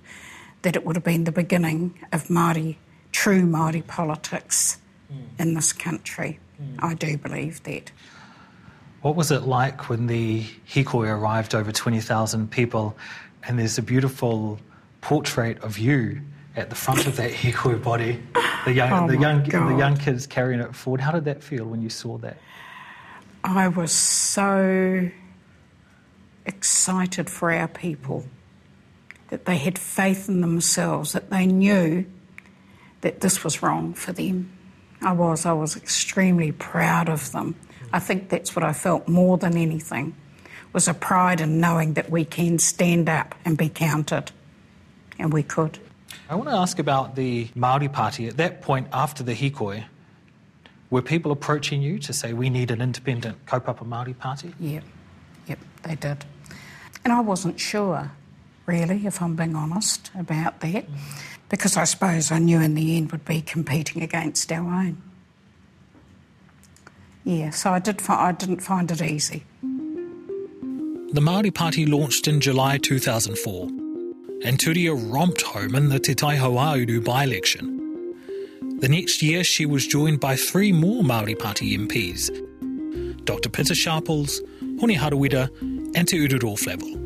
that 0.61 0.75
it 0.75 0.85
would 0.85 0.95
have 0.95 1.03
been 1.03 1.25
the 1.25 1.31
beginning 1.31 1.99
of 2.11 2.27
Māori, 2.27 2.77
true 3.11 3.43
Māori 3.43 3.85
politics 3.85 4.79
mm. 5.11 5.39
in 5.39 5.53
this 5.53 5.73
country. 5.73 6.39
Mm. 6.61 6.75
I 6.79 6.93
do 6.93 7.17
believe 7.17 7.61
that. 7.63 7.91
What 9.01 9.15
was 9.15 9.29
it 9.29 9.43
like 9.43 9.89
when 9.89 10.07
the 10.07 10.43
Hikoi 10.67 11.07
arrived 11.09 11.53
over 11.53 11.71
20,000 11.71 12.49
people 12.49 12.95
and 13.43 13.59
there's 13.59 13.77
a 13.77 13.83
beautiful 13.83 14.57
portrait 15.01 15.61
of 15.61 15.77
you 15.77 16.21
at 16.55 16.69
the 16.69 16.75
front 16.75 17.05
of 17.05 17.17
that 17.17 17.31
Hikoi 17.41 17.83
body, 17.83 18.23
the 18.63 18.73
young, 18.73 18.91
oh 18.91 19.07
the, 19.07 19.19
young, 19.19 19.43
the 19.43 19.75
young 19.77 19.97
kids 19.97 20.25
carrying 20.25 20.61
it 20.61 20.73
forward. 20.75 21.01
How 21.01 21.11
did 21.11 21.25
that 21.25 21.43
feel 21.43 21.65
when 21.65 21.81
you 21.81 21.89
saw 21.89 22.17
that? 22.19 22.37
I 23.43 23.67
was 23.67 23.91
so 23.91 25.11
excited 26.45 27.29
for 27.29 27.51
our 27.51 27.67
people 27.67 28.25
that 29.29 29.45
they 29.45 29.57
had 29.57 29.77
faith 29.79 30.29
in 30.29 30.41
themselves, 30.41 31.13
that 31.13 31.29
they 31.29 31.45
knew 31.45 32.05
that 33.01 33.21
this 33.21 33.43
was 33.43 33.61
wrong 33.61 33.93
for 33.93 34.13
them. 34.13 34.51
I 35.01 35.11
was, 35.11 35.45
I 35.45 35.53
was 35.53 35.75
extremely 35.75 36.51
proud 36.51 37.09
of 37.09 37.31
them. 37.31 37.55
I 37.91 37.99
think 37.99 38.29
that's 38.29 38.55
what 38.55 38.63
I 38.63 38.73
felt 38.73 39.07
more 39.07 39.37
than 39.37 39.57
anything 39.57 40.15
was 40.73 40.89
a 40.89 40.93
pride 40.93 41.39
in 41.39 41.61
knowing 41.61 41.93
that 41.93 42.09
we 42.11 42.25
can 42.25 42.59
stand 42.59 43.07
up 43.07 43.33
and 43.45 43.57
be 43.57 43.69
counted. 43.69 44.31
And 45.17 45.31
we 45.31 45.41
could. 45.41 45.79
I 46.29 46.35
want 46.35 46.49
to 46.49 46.55
ask 46.55 46.79
about 46.79 47.15
the 47.15 47.47
Māori 47.55 47.91
Party. 47.91 48.27
At 48.27 48.35
that 48.37 48.61
point, 48.61 48.87
after 48.91 49.23
the 49.23 49.33
Hikoi, 49.33 49.85
were 50.89 51.01
people 51.01 51.31
approaching 51.31 51.81
you 51.81 51.97
to 51.99 52.11
say 52.11 52.33
we 52.33 52.49
need 52.49 52.71
an 52.71 52.81
independent 52.81 53.45
kaupapa 53.45 53.87
Māori 53.87 54.17
Party? 54.17 54.53
Yep, 54.59 54.83
yep, 55.47 55.59
they 55.83 55.95
did. 55.95 56.25
And 57.05 57.13
I 57.13 57.21
wasn't 57.21 57.59
sure, 57.59 58.11
really, 58.65 59.05
if 59.05 59.21
I'm 59.21 59.35
being 59.35 59.55
honest 59.55 60.09
about 60.17 60.59
that, 60.61 60.85
because 61.49 61.77
I 61.77 61.83
suppose 61.83 62.31
I 62.31 62.39
knew 62.39 62.59
in 62.59 62.73
the 62.73 62.97
end 62.97 63.11
would 63.11 63.23
be 63.23 63.41
competing 63.41 64.01
against 64.01 64.51
our 64.51 64.67
own. 64.67 64.97
Yeah, 67.23 67.51
so 67.51 67.69
I 67.71 67.79
did. 67.79 68.01
I 68.09 68.31
didn't 68.31 68.61
find 68.61 68.89
it 68.89 69.03
easy. 69.03 69.43
The 69.61 71.21
Maori 71.21 71.51
Party 71.51 71.85
launched 71.85 72.27
in 72.27 72.41
July 72.41 72.79
2004, 72.79 73.67
and 74.43 74.57
Turia 74.57 74.95
romped 74.95 75.43
home 75.43 75.75
in 75.75 75.89
the 75.89 75.99
Te 75.99 76.15
Tai 76.15 76.37
Hauāuru 76.37 77.03
by-election. 77.05 78.79
The 78.79 78.89
next 78.89 79.21
year, 79.21 79.43
she 79.43 79.67
was 79.67 79.85
joined 79.87 80.19
by 80.19 80.35
three 80.35 80.71
more 80.71 81.03
Maori 81.03 81.35
Party 81.35 81.77
MPs: 81.77 82.31
Dr. 83.25 83.49
Pita 83.49 83.75
Sharples, 83.75 84.41
Hone 84.79 84.95
Harawira, 84.95 85.49
and 85.95 86.07
Te 86.07 86.19
Ururoa 86.19 86.57
Flavell. 86.59 87.01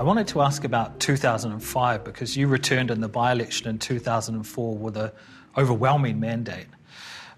I 0.00 0.04
wanted 0.04 0.28
to 0.28 0.40
ask 0.40 0.64
about 0.64 1.00
2005 1.00 2.04
because 2.04 2.36
you 2.36 2.48
returned 2.48 2.90
in 2.90 3.02
the 3.02 3.08
by-election 3.08 3.68
in 3.68 3.78
2004 3.78 4.78
with 4.78 4.96
an 4.96 5.10
overwhelming 5.58 6.18
mandate 6.18 6.66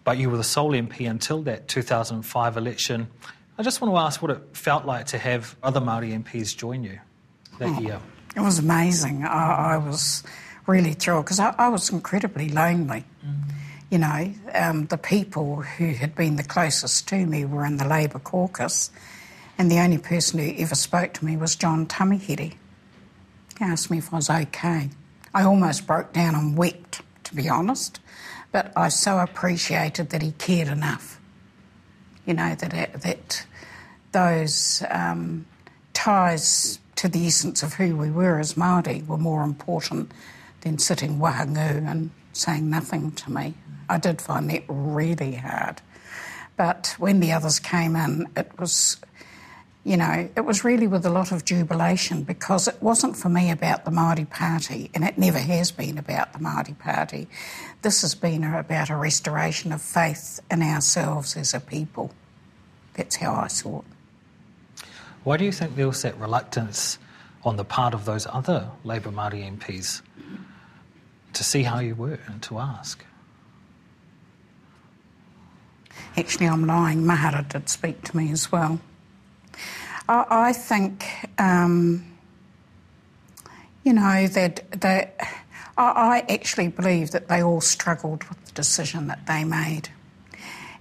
but 0.05 0.19
you 0.19 0.31
were 0.31 0.37
the 0.37 0.45
sole 0.45 0.73
MP 0.73 1.09
until 1.09 1.43
that 1.43 1.67
2005 1.67 2.57
election. 2.57 3.09
I 3.59 3.63
just 3.63 3.81
want 3.81 3.93
to 3.95 3.99
ask 3.99 4.23
what 4.23 4.31
it 4.31 4.43
felt 4.53 4.85
like 4.85 5.07
to 5.07 5.19
have 5.19 5.57
other 5.63 5.81
Māori 5.81 6.13
MPs 6.23 6.57
join 6.57 6.85
you 6.85 7.01
that 7.59 7.71
oh, 7.71 7.81
year. 7.81 8.01
It 8.37 8.41
was 8.41 8.59
amazing. 8.59 9.25
I, 9.25 9.75
I 9.75 9.77
was 9.79 10.23
really 10.67 10.93
thrilled 10.93 11.25
because 11.25 11.41
I, 11.41 11.55
I, 11.57 11.69
was 11.69 11.91
incredibly 11.91 12.49
lonely. 12.49 13.05
Mm. 13.25 13.53
You 13.91 13.99
know, 13.99 14.35
um, 14.55 14.87
the 14.87 14.99
people 14.99 15.63
who 15.63 15.93
had 15.93 16.15
been 16.15 16.37
the 16.37 16.43
closest 16.43 17.09
to 17.09 17.27
me 17.27 17.45
were 17.45 17.65
in 17.65 17.77
the 17.77 17.87
Labour 17.87 18.19
caucus, 18.19 18.91
and 19.59 19.71
the 19.71 19.79
only 19.79 19.99
person 19.99 20.39
who 20.39 20.55
ever 20.63 20.75
spoke 20.75 21.13
to 21.15 21.25
me 21.25 21.37
was 21.37 21.57
John 21.57 21.87
Tamihere. 21.87 22.55
He 23.59 23.65
asked 23.65 23.91
me 23.91 23.99
if 23.99 24.13
I 24.13 24.17
was 24.17 24.31
okay. 24.31 24.91
I 25.33 25.43
almost 25.45 25.87
broke 25.87 26.13
down 26.13 26.35
and 26.35 26.57
wept, 26.57 27.03
to 27.25 27.35
be 27.35 27.49
honest. 27.49 28.01
But 28.53 28.73
I 28.77 28.89
so 28.89 29.19
appreciated 29.19 30.11
that 30.11 30.23
he 30.23 30.33
cared 30.33 30.69
enough, 30.69 31.21
you 32.25 32.35
know, 32.35 32.55
that, 32.55 33.01
that 33.03 33.47
those 34.13 34.83
um, 34.91 35.45
ties 35.93 36.79
to 36.97 37.09
the 37.09 37.27
essence 37.27 37.63
of 37.63 37.75
who 37.75 37.97
we 37.97 38.11
were 38.11 38.39
as 38.39 38.55
Māori 38.55 39.07
were 39.07 39.19
more 39.19 39.43
important 39.43 40.13
than 40.61 40.79
sitting 40.79 41.19
wahangū 41.19 41.89
and 41.91 42.11
saying 42.33 42.71
nothing 42.71 43.13
to 43.13 43.33
me. 43.33 43.55
I 43.89 43.99
did 43.99 44.21
find 44.21 44.49
that 44.51 44.63
really 44.69 45.35
hard. 45.35 45.83
But 46.57 46.95
when 46.99 47.21
the 47.21 47.33
others 47.33 47.59
came 47.59 47.97
in, 47.97 48.29
it 48.37 48.53
was 48.59 48.99
you 49.85 49.99
know, 49.99 50.31
it 50.35 50.41
was 50.41 50.65
really 50.65 50.87
with 50.87 51.05
a 51.05 51.11
lot 51.11 51.31
of 51.31 51.45
jubilation 51.45 52.23
because 52.23 52.67
it 52.67 52.83
wasn't 52.83 53.17
for 53.17 53.29
me 53.29 53.51
about 53.51 53.85
the 53.85 53.91
Māori 53.91 54.29
Party, 54.29 54.91
and 54.95 55.05
it 55.05 55.19
never 55.19 55.39
has 55.39 55.71
been 55.71 55.99
about 55.99 56.33
the 56.33 56.39
Māori 56.39 56.79
Party. 56.79 57.29
This 57.83 58.01
has 58.01 58.15
been 58.15 58.45
about 58.45 58.89
a 58.89 58.97
restoration 58.97 59.73
of 59.73 59.83
faith 59.83 60.41
in 60.51 60.63
ourselves 60.63 61.37
as 61.37 61.53
a 61.53 61.61
people. 61.61 62.13
That's 62.95 63.17
how 63.17 63.35
I 63.35 63.49
saw 63.49 63.81
it. 63.81 64.87
Why 65.23 65.37
do 65.37 65.45
you 65.45 65.53
think 65.53 65.77
there 65.77 65.89
was 65.89 66.01
that 66.01 66.19
reluctance 66.19 66.99
on 67.45 67.57
the 67.57 67.65
part 67.65 67.93
of 67.93 68.07
those 68.07 68.27
other 68.27 68.71
Labour 68.85 69.11
Māori 69.11 69.47
MPs 69.59 70.01
to 71.35 71.45
see 71.45 71.63
how 71.65 71.81
you 71.81 71.95
were 71.95 72.21
and 72.27 72.43
to 72.45 72.59
ask? 72.59 73.05
Actually, 76.17 76.47
I'm 76.47 76.67
lying. 76.67 77.03
Mahara 77.03 77.47
did 77.47 77.69
speak 77.69 78.03
to 78.05 78.17
me 78.17 78.33
as 78.33 78.51
well. 78.51 78.81
I, 80.09 80.25
I 80.31 80.53
think, 80.53 81.05
um, 81.39 82.05
you 83.85 83.93
know, 83.93 84.27
that, 84.29 84.71
that 84.81 85.17
I, 85.77 86.25
I 86.29 86.33
actually 86.33 86.69
believe 86.69 87.11
that 87.13 87.29
they 87.29 87.43
all 87.43 87.61
struggled 87.61 88.25
with 88.25 88.45
the 88.45 88.53
decision 88.53 89.07
that 89.09 89.27
they 89.27 89.45
made. 89.45 89.89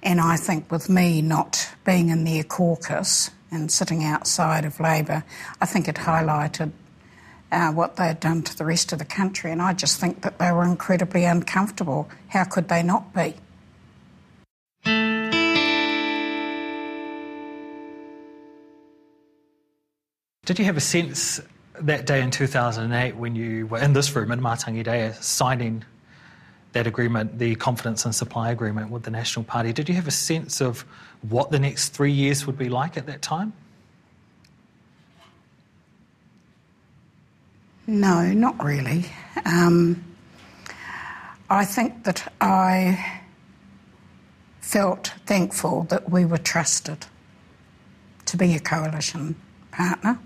And 0.02 0.20
I 0.20 0.36
think 0.36 0.70
with 0.70 0.90
me 0.90 1.22
not 1.22 1.70
being 1.86 2.10
in 2.10 2.26
their 2.26 2.44
caucus 2.44 3.32
and 3.52 3.72
sitting 3.72 4.04
outside 4.04 4.66
of 4.66 4.80
Labor, 4.80 5.24
I 5.62 5.66
think 5.66 5.88
it 5.88 5.96
highlighted 5.96 6.72
uh, 7.52 7.72
what 7.72 7.96
they 7.96 8.08
had 8.08 8.20
done 8.20 8.42
to 8.42 8.58
the 8.58 8.66
rest 8.66 8.92
of 8.92 9.00
the 9.00 9.06
country. 9.06 9.52
And 9.52 9.62
I 9.62 9.74
just 9.74 10.00
think 10.00 10.22
that 10.24 10.40
they 10.40 10.52
were 10.52 10.66
incredibly 10.66 11.24
uncomfortable. 11.24 12.10
How 12.30 12.44
could 12.44 12.68
they 12.68 12.84
not 12.84 13.14
be? 13.14 13.36
Did 20.46 20.60
you 20.60 20.66
have 20.66 20.76
a 20.76 20.82
sense 20.82 21.40
that 21.80 22.06
day 22.06 22.22
in 22.22 22.30
2008 22.30 23.16
when 23.16 23.34
you 23.34 23.66
were 23.68 23.80
in 23.80 23.94
this 23.94 24.14
room 24.14 24.30
in 24.30 24.42
Matangi 24.42 25.24
signing 25.24 25.86
that 26.74 26.86
agreement, 26.86 27.40
the 27.40 27.56
confidence 27.56 28.04
and 28.04 28.14
supply 28.14 28.52
agreement 28.52 28.90
with 28.90 29.04
the 29.04 29.12
National 29.12 29.46
Party, 29.46 29.72
did 29.72 29.88
you 29.88 29.96
have 29.96 30.06
a 30.06 30.12
sense 30.12 30.60
of 30.60 30.82
what 31.30 31.50
the 31.52 31.60
next 31.60 31.90
three 31.90 32.12
years 32.12 32.46
would 32.46 32.58
be 32.58 32.68
like 32.68 32.98
at 32.98 33.06
that 33.06 33.22
time? 33.22 33.54
No, 37.88 38.26
not 38.34 38.62
really. 38.62 39.06
Um, 39.46 40.04
I 41.50 41.64
think 41.64 42.04
that 42.04 42.34
I 42.42 43.22
felt 44.60 45.14
thankful 45.26 45.84
that 45.84 46.12
we 46.12 46.26
were 46.26 46.38
trusted 46.38 47.06
to 48.26 48.36
be 48.36 48.56
a 48.56 48.60
coalition 48.60 49.36
partner 49.72 50.20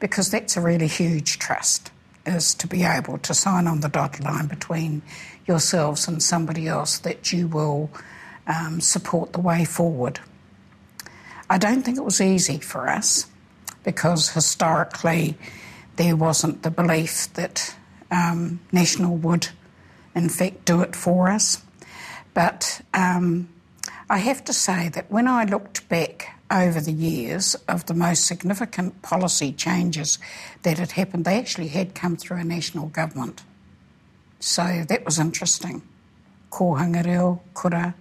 because 0.00 0.30
that's 0.30 0.56
a 0.56 0.60
really 0.60 0.86
huge 0.86 1.38
trust 1.38 1.90
is 2.26 2.54
to 2.54 2.66
be 2.66 2.84
able 2.84 3.18
to 3.18 3.34
sign 3.34 3.66
on 3.66 3.80
the 3.80 3.88
dotted 3.88 4.24
line 4.24 4.46
between 4.46 5.02
yourselves 5.46 6.06
and 6.06 6.22
somebody 6.22 6.68
else 6.68 6.98
that 6.98 7.32
you 7.32 7.48
will 7.48 7.90
um, 8.46 8.80
support 8.80 9.32
the 9.32 9.40
way 9.40 9.64
forward. 9.64 10.20
I 11.50 11.58
don't 11.58 11.82
think 11.82 11.96
it 11.96 12.04
was 12.04 12.20
easy 12.20 12.58
for 12.58 12.88
us 12.88 13.26
because 13.82 14.30
historically 14.30 15.36
there 15.96 16.16
wasn't 16.16 16.62
the 16.62 16.70
belief 16.70 17.32
that 17.34 17.74
um, 18.10 18.60
National 18.72 19.16
would, 19.16 19.48
in 20.14 20.28
fact, 20.28 20.64
do 20.64 20.82
it 20.82 20.94
for 20.94 21.28
us. 21.28 21.62
But 22.34 22.82
um, 22.92 23.48
I 24.10 24.18
have 24.18 24.44
to 24.44 24.52
say 24.52 24.90
that 24.90 25.10
when 25.10 25.26
I 25.26 25.44
looked 25.44 25.88
back 25.88 26.37
over 26.50 26.80
the 26.80 26.92
years 26.92 27.54
of 27.68 27.86
the 27.86 27.94
most 27.94 28.26
significant 28.26 29.02
policy 29.02 29.52
changes 29.52 30.18
that 30.62 30.78
had 30.78 30.92
happened, 30.92 31.24
they 31.24 31.38
actually 31.38 31.68
had 31.68 31.94
come 31.94 32.16
through 32.16 32.38
a 32.38 32.44
national 32.44 32.88
government. 32.88 33.42
So 34.40 34.84
that 34.88 35.04
was 35.04 35.18
interesting. 35.18 35.82
Reo, 36.58 37.40
kura. 37.54 37.94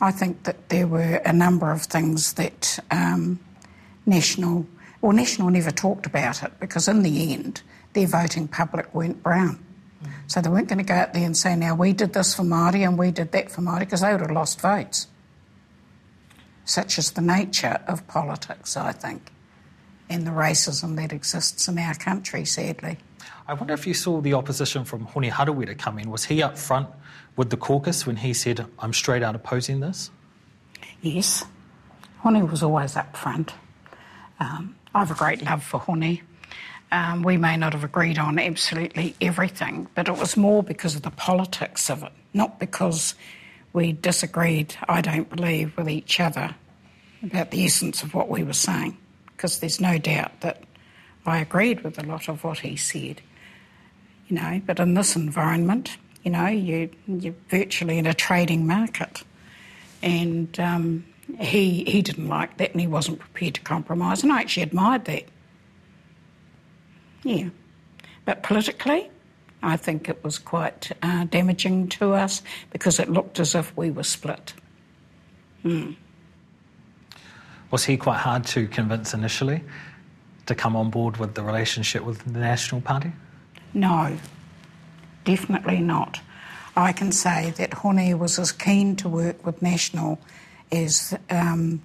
I 0.00 0.10
think 0.12 0.44
that 0.44 0.68
there 0.68 0.86
were 0.86 1.16
a 1.24 1.32
number 1.32 1.72
of 1.72 1.82
things 1.82 2.34
that 2.34 2.78
um, 2.90 3.40
National, 4.06 4.66
well, 5.00 5.12
National 5.12 5.50
never 5.50 5.70
talked 5.70 6.06
about 6.06 6.42
it 6.42 6.52
because 6.60 6.86
in 6.86 7.02
the 7.02 7.32
end, 7.32 7.62
their 7.94 8.06
voting 8.06 8.46
public 8.46 8.94
weren't 8.94 9.22
Brown. 9.22 9.58
So 10.28 10.40
they 10.40 10.48
weren't 10.48 10.68
going 10.68 10.78
to 10.78 10.84
go 10.84 10.94
out 10.94 11.14
there 11.14 11.24
and 11.24 11.36
say, 11.36 11.56
now 11.56 11.74
we 11.74 11.92
did 11.92 12.12
this 12.12 12.34
for 12.34 12.42
Māori 12.42 12.86
and 12.86 12.96
we 12.96 13.10
did 13.10 13.32
that 13.32 13.50
for 13.50 13.62
Māori 13.62 13.80
because 13.80 14.02
they 14.02 14.12
would 14.12 14.20
have 14.20 14.30
lost 14.30 14.60
votes. 14.60 15.08
Such 16.68 16.98
is 16.98 17.12
the 17.12 17.22
nature 17.22 17.80
of 17.86 18.06
politics, 18.08 18.76
I 18.76 18.92
think, 18.92 19.32
and 20.10 20.26
the 20.26 20.32
racism 20.32 20.96
that 20.96 21.14
exists 21.14 21.66
in 21.66 21.78
our 21.78 21.94
country, 21.94 22.44
sadly. 22.44 22.98
I 23.48 23.54
wonder 23.54 23.72
if 23.72 23.86
you 23.86 23.94
saw 23.94 24.20
the 24.20 24.34
opposition 24.34 24.84
from 24.84 25.06
Hone 25.06 25.30
Harawira 25.30 25.78
come 25.78 25.98
in. 25.98 26.10
Was 26.10 26.26
he 26.26 26.42
up 26.42 26.58
front 26.58 26.90
with 27.36 27.48
the 27.48 27.56
caucus 27.56 28.06
when 28.06 28.16
he 28.16 28.34
said, 28.34 28.66
I'm 28.80 28.92
straight 28.92 29.22
out 29.22 29.34
opposing 29.34 29.80
this? 29.80 30.10
Yes. 31.00 31.46
Hone 32.18 32.46
was 32.50 32.62
always 32.62 32.96
up 32.96 33.16
front. 33.16 33.54
Um, 34.38 34.76
I 34.94 34.98
have 34.98 35.10
a 35.10 35.14
great 35.14 35.42
love 35.42 35.62
for 35.62 35.80
Hone. 35.80 36.20
Um, 36.92 37.22
we 37.22 37.38
may 37.38 37.56
not 37.56 37.72
have 37.72 37.82
agreed 37.82 38.18
on 38.18 38.38
absolutely 38.38 39.16
everything, 39.22 39.88
but 39.94 40.06
it 40.06 40.18
was 40.18 40.36
more 40.36 40.62
because 40.62 40.94
of 40.96 41.00
the 41.00 41.12
politics 41.12 41.88
of 41.88 42.02
it, 42.02 42.12
not 42.34 42.58
because 42.60 43.14
we 43.72 43.92
disagreed, 43.92 44.76
I 44.88 45.00
don't 45.00 45.28
believe, 45.28 45.76
with 45.76 45.88
each 45.88 46.20
other 46.20 46.54
about 47.22 47.50
the 47.50 47.64
essence 47.64 48.02
of 48.02 48.14
what 48.14 48.28
we 48.28 48.42
were 48.42 48.52
saying, 48.52 48.96
because 49.36 49.60
there's 49.60 49.80
no 49.80 49.98
doubt 49.98 50.40
that 50.40 50.62
I 51.26 51.38
agreed 51.38 51.82
with 51.82 51.98
a 51.98 52.06
lot 52.06 52.28
of 52.28 52.44
what 52.44 52.60
he 52.60 52.76
said. 52.76 53.20
You 54.28 54.36
know, 54.36 54.60
but 54.66 54.78
in 54.78 54.94
this 54.94 55.16
environment, 55.16 55.96
you 56.22 56.30
know, 56.30 56.46
you, 56.46 56.90
you're 57.06 57.34
virtually 57.48 57.98
in 57.98 58.06
a 58.06 58.14
trading 58.14 58.66
market. 58.66 59.22
And 60.02 60.58
um, 60.60 61.04
he, 61.38 61.84
he 61.84 62.02
didn't 62.02 62.28
like 62.28 62.56
that 62.58 62.72
and 62.72 62.80
he 62.80 62.86
wasn't 62.86 63.18
prepared 63.18 63.54
to 63.54 63.60
compromise, 63.62 64.22
and 64.22 64.32
I 64.32 64.40
actually 64.40 64.64
admired 64.64 65.04
that. 65.06 65.24
Yeah. 67.24 67.48
But 68.24 68.42
politically, 68.42 69.10
I 69.62 69.76
think 69.76 70.08
it 70.08 70.22
was 70.22 70.38
quite 70.38 70.92
uh, 71.02 71.24
damaging 71.24 71.88
to 71.88 72.12
us 72.12 72.42
because 72.70 72.98
it 72.98 73.10
looked 73.10 73.40
as 73.40 73.54
if 73.54 73.76
we 73.76 73.90
were 73.90 74.04
split. 74.04 74.54
Mm. 75.64 75.96
Was 77.70 77.84
he 77.84 77.96
quite 77.96 78.18
hard 78.18 78.46
to 78.46 78.66
convince 78.68 79.14
initially 79.14 79.62
to 80.46 80.54
come 80.54 80.76
on 80.76 80.90
board 80.90 81.18
with 81.18 81.34
the 81.34 81.42
relationship 81.42 82.02
with 82.02 82.24
the 82.24 82.38
National 82.38 82.80
Party? 82.80 83.12
No, 83.74 84.16
definitely 85.24 85.80
not. 85.80 86.20
I 86.76 86.92
can 86.92 87.12
say 87.12 87.52
that 87.58 87.74
Hone 87.74 88.18
was 88.18 88.38
as 88.38 88.52
keen 88.52 88.96
to 88.96 89.08
work 89.08 89.44
with 89.44 89.60
National 89.60 90.18
as, 90.70 91.16
um, 91.28 91.82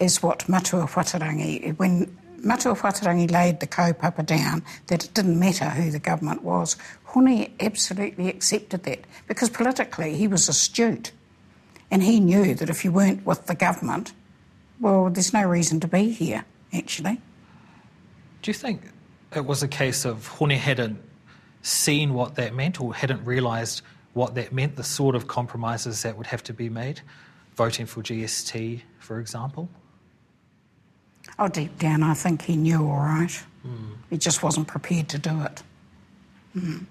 as 0.00 0.22
what 0.22 0.48
Matua 0.48 0.86
Whatarangi, 0.86 1.76
when 1.78 2.14
Matua 2.44 2.76
Whatarangi 2.76 3.30
laid 3.30 3.60
the 3.60 3.66
kaupapa 3.66 4.24
down 4.24 4.62
that 4.88 5.04
it 5.04 5.14
didn't 5.14 5.38
matter 5.38 5.70
who 5.70 5.90
the 5.90 5.98
government 5.98 6.42
was, 6.42 6.76
Hone 7.14 7.52
absolutely 7.60 8.28
accepted 8.28 8.82
that 8.82 9.00
because 9.28 9.48
politically 9.48 10.16
he 10.16 10.26
was 10.26 10.48
astute 10.48 11.12
and 11.90 12.02
he 12.02 12.18
knew 12.18 12.54
that 12.56 12.68
if 12.68 12.84
you 12.84 12.90
weren't 12.90 13.24
with 13.24 13.46
the 13.46 13.54
government, 13.54 14.12
well, 14.80 15.08
there's 15.10 15.32
no 15.32 15.44
reason 15.44 15.78
to 15.80 15.88
be 15.88 16.10
here, 16.10 16.44
actually. 16.72 17.20
Do 18.42 18.50
you 18.50 18.54
think 18.54 18.82
it 19.34 19.44
was 19.44 19.62
a 19.62 19.68
case 19.68 20.04
of 20.04 20.26
Hone 20.26 20.50
hadn't 20.50 21.00
seen 21.62 22.14
what 22.14 22.34
that 22.34 22.52
meant 22.52 22.80
or 22.80 22.92
hadn't 22.92 23.24
realised 23.24 23.82
what 24.12 24.34
that 24.34 24.52
meant, 24.52 24.74
the 24.74 24.84
sort 24.84 25.14
of 25.14 25.28
compromises 25.28 26.02
that 26.02 26.16
would 26.16 26.26
have 26.26 26.42
to 26.44 26.52
be 26.52 26.68
made, 26.68 27.00
voting 27.54 27.86
for 27.86 28.02
GST, 28.02 28.82
for 28.98 29.20
example? 29.20 29.68
Oh, 31.38 31.48
deep 31.48 31.78
down, 31.78 32.02
I 32.02 32.14
think 32.14 32.42
he 32.42 32.56
knew 32.56 32.84
all 32.88 32.98
right. 32.98 33.42
Mm. 33.66 33.94
He 34.10 34.18
just 34.18 34.42
wasn't 34.42 34.66
prepared 34.68 35.08
to 35.10 35.18
do 35.18 35.42
it. 35.42 35.62
Mm. 36.56 36.86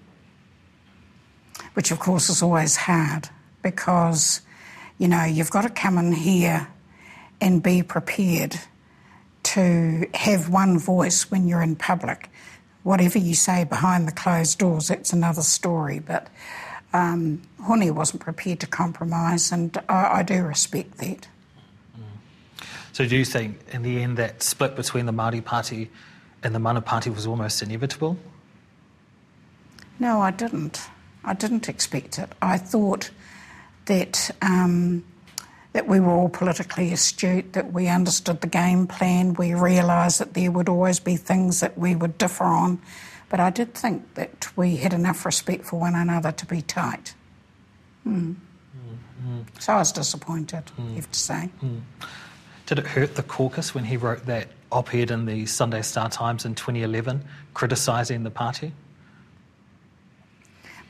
Which, 1.74 1.90
of 1.90 1.98
course, 1.98 2.28
is 2.30 2.42
always 2.42 2.76
hard 2.76 3.28
because, 3.62 4.40
you 4.98 5.08
know, 5.08 5.24
you've 5.24 5.50
got 5.50 5.62
to 5.62 5.70
come 5.70 5.98
in 5.98 6.12
here 6.12 6.68
and 7.40 7.62
be 7.62 7.82
prepared 7.82 8.56
to 9.42 10.06
have 10.14 10.48
one 10.48 10.78
voice 10.78 11.30
when 11.30 11.46
you're 11.46 11.62
in 11.62 11.76
public. 11.76 12.30
Whatever 12.82 13.18
you 13.18 13.34
say 13.34 13.64
behind 13.64 14.08
the 14.08 14.12
closed 14.12 14.58
doors, 14.58 14.88
that's 14.88 15.12
another 15.12 15.42
story. 15.42 15.98
But 15.98 16.28
um, 16.92 17.42
wasn't 17.58 18.22
prepared 18.22 18.60
to 18.60 18.66
compromise, 18.66 19.50
and 19.52 19.76
I, 19.88 20.18
I 20.18 20.22
do 20.22 20.42
respect 20.42 20.98
that. 20.98 21.28
So 22.92 23.06
do 23.06 23.16
you 23.16 23.24
think, 23.24 23.58
in 23.72 23.82
the 23.82 24.00
end, 24.00 24.16
that 24.18 24.42
split 24.42 24.76
between 24.76 25.06
the 25.06 25.12
Māori 25.12 25.44
Party 25.44 25.90
and 26.44 26.54
the 26.54 26.60
Mana 26.60 26.80
Party 26.80 27.10
was 27.10 27.26
almost 27.26 27.62
inevitable? 27.62 28.16
No, 29.98 30.20
I 30.20 30.30
didn't. 30.30 30.88
I 31.24 31.34
didn't 31.34 31.68
expect 31.68 32.18
it. 32.18 32.30
I 32.42 32.58
thought 32.58 33.10
that 33.86 34.30
um, 34.42 35.04
that 35.74 35.88
we 35.88 35.98
were 35.98 36.12
all 36.12 36.28
politically 36.28 36.92
astute, 36.92 37.52
that 37.52 37.72
we 37.72 37.88
understood 37.88 38.40
the 38.40 38.46
game 38.46 38.86
plan, 38.86 39.34
we 39.34 39.54
realised 39.54 40.20
that 40.20 40.32
there 40.34 40.50
would 40.50 40.68
always 40.68 41.00
be 41.00 41.16
things 41.16 41.60
that 41.60 41.76
we 41.76 41.96
would 41.96 42.16
differ 42.16 42.44
on. 42.44 42.80
But 43.28 43.40
I 43.40 43.50
did 43.50 43.74
think 43.74 44.14
that 44.14 44.56
we 44.56 44.76
had 44.76 44.92
enough 44.92 45.26
respect 45.26 45.64
for 45.64 45.80
one 45.80 45.96
another 45.96 46.30
to 46.30 46.46
be 46.46 46.62
tight. 46.62 47.14
Mm. 48.06 48.36
Mm-hmm. 49.26 49.40
So 49.58 49.72
I 49.72 49.78
was 49.78 49.90
disappointed, 49.90 50.62
mm. 50.78 50.90
you 50.90 50.94
have 50.96 51.10
to 51.10 51.18
say. 51.18 51.50
Mm. 51.60 51.80
Did 52.66 52.78
it 52.78 52.86
hurt 52.86 53.16
the 53.16 53.24
caucus 53.24 53.74
when 53.74 53.84
he 53.84 53.96
wrote 53.96 54.26
that 54.26 54.48
op 54.70 54.94
ed 54.94 55.10
in 55.10 55.26
the 55.26 55.44
Sunday 55.46 55.82
Star 55.82 56.08
Times 56.08 56.44
in 56.44 56.54
2011 56.54 57.24
criticising 57.52 58.22
the 58.22 58.30
party? 58.30 58.70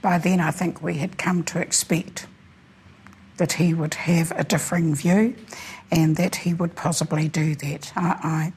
By 0.05 0.19
then, 0.19 0.39
I 0.39 0.51
think 0.51 0.83
we 0.83 0.99
had 0.99 1.17
come 1.17 1.45
to 1.45 1.59
expect 1.59 2.27
that 3.39 3.53
he 3.53 3.73
would 3.73 3.95
have 3.95 4.33
a 4.33 4.45
differing 4.45 4.95
view 4.95 5.35
and 5.91 6.17
that 6.17 6.37
he 6.37 6.53
would 6.53 6.77
possibly 6.77 7.27
do 7.27 7.55
that. 7.55 7.91
I, 7.97 8.11
I, 8.23 8.53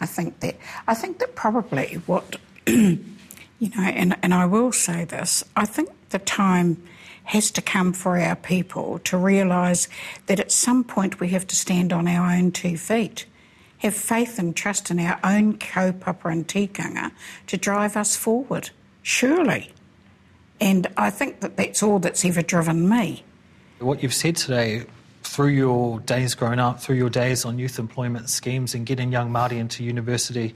I 0.00 0.06
think 0.06 0.40
that 0.40 0.56
I 0.88 0.94
think 0.94 1.20
that 1.20 1.36
probably 1.36 2.02
what 2.06 2.40
you 2.66 2.98
know, 3.60 3.82
and, 3.82 4.16
and 4.20 4.34
I 4.34 4.46
will 4.46 4.72
say 4.72 5.04
this, 5.04 5.44
I 5.54 5.64
think 5.64 5.90
the 6.10 6.18
time 6.18 6.82
has 7.22 7.52
to 7.52 7.62
come 7.62 7.92
for 7.92 8.18
our 8.18 8.34
people 8.34 8.98
to 9.04 9.16
realise 9.16 9.86
that 10.26 10.40
at 10.40 10.50
some 10.50 10.82
point 10.82 11.20
we 11.20 11.28
have 11.28 11.46
to 11.46 11.54
stand 11.54 11.92
on 11.92 12.08
our 12.08 12.34
own 12.34 12.50
two 12.50 12.76
feet, 12.76 13.26
have 13.78 13.94
faith 13.94 14.40
and 14.40 14.56
trust 14.56 14.90
in 14.90 14.98
our 14.98 15.20
own 15.22 15.56
kaupapa 15.56 16.32
and 16.32 16.48
tikanga 16.48 17.12
to 17.46 17.56
drive 17.56 17.96
us 17.96 18.16
forward, 18.16 18.70
surely. 19.04 19.72
And 20.60 20.86
I 20.96 21.10
think 21.10 21.40
that 21.40 21.56
that's 21.56 21.82
all 21.82 21.98
that's 21.98 22.24
ever 22.24 22.42
driven 22.42 22.88
me. 22.88 23.22
What 23.78 24.02
you've 24.02 24.14
said 24.14 24.36
today, 24.36 24.86
through 25.22 25.48
your 25.48 26.00
days 26.00 26.34
growing 26.34 26.58
up, 26.58 26.80
through 26.80 26.96
your 26.96 27.10
days 27.10 27.44
on 27.44 27.58
youth 27.58 27.78
employment 27.78 28.28
schemes 28.28 28.74
and 28.74 28.84
getting 28.84 29.12
young 29.12 29.30
Māori 29.30 29.58
into 29.58 29.84
university, 29.84 30.54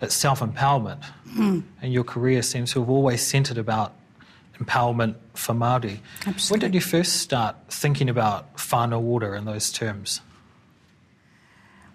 it's 0.00 0.14
self 0.14 0.40
empowerment. 0.40 1.02
Mm. 1.30 1.64
And 1.82 1.92
your 1.92 2.04
career 2.04 2.42
seems 2.42 2.72
to 2.72 2.80
have 2.80 2.90
always 2.90 3.26
centred 3.26 3.58
about 3.58 3.94
empowerment 4.58 5.16
for 5.34 5.54
Māori. 5.54 5.98
Absolutely. 6.26 6.52
When 6.52 6.60
did 6.60 6.74
you 6.74 6.80
first 6.80 7.16
start 7.16 7.56
thinking 7.68 8.08
about 8.08 8.56
Whānau 8.56 9.00
Ora 9.00 9.36
in 9.36 9.46
those 9.46 9.72
terms? 9.72 10.20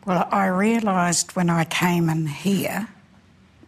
Well, 0.06 0.28
I 0.32 0.48
realised 0.48 1.36
when 1.36 1.50
I 1.50 1.64
came 1.66 2.10
in 2.10 2.28
here 2.28 2.88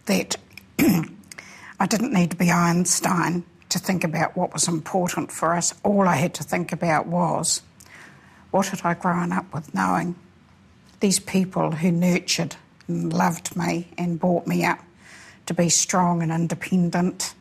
that 0.06 0.36
I 0.80 1.88
didn't 1.88 2.14
need 2.14 2.32
to 2.32 2.38
be 2.38 2.52
Einstein 2.52 3.44
to 3.70 3.80
think 3.80 4.04
about 4.04 4.36
what 4.38 4.54
was 4.54 4.68
important 4.68 5.32
for 5.32 5.54
us. 5.54 5.74
All 5.84 6.08
I 6.08 6.16
had 6.16 6.34
to 6.36 6.44
think 6.44 6.72
about 6.72 7.08
was 7.08 7.62
what 8.52 8.68
had 8.68 8.82
I 8.84 8.94
grown 8.94 9.32
up 9.32 9.54
with 9.54 9.74
knowing? 9.74 10.16
These 11.00 11.20
people 11.20 11.72
who 11.72 11.92
nurtured 11.92 12.56
and 12.88 13.12
loved 13.12 13.56
me 13.56 13.90
and 13.98 14.20
brought 14.20 14.48
me 14.48 14.66
up 14.66 14.80
to 15.46 15.54
be 15.54 15.70
strong 15.70 16.22
and 16.22 16.32
independent, 16.32 17.34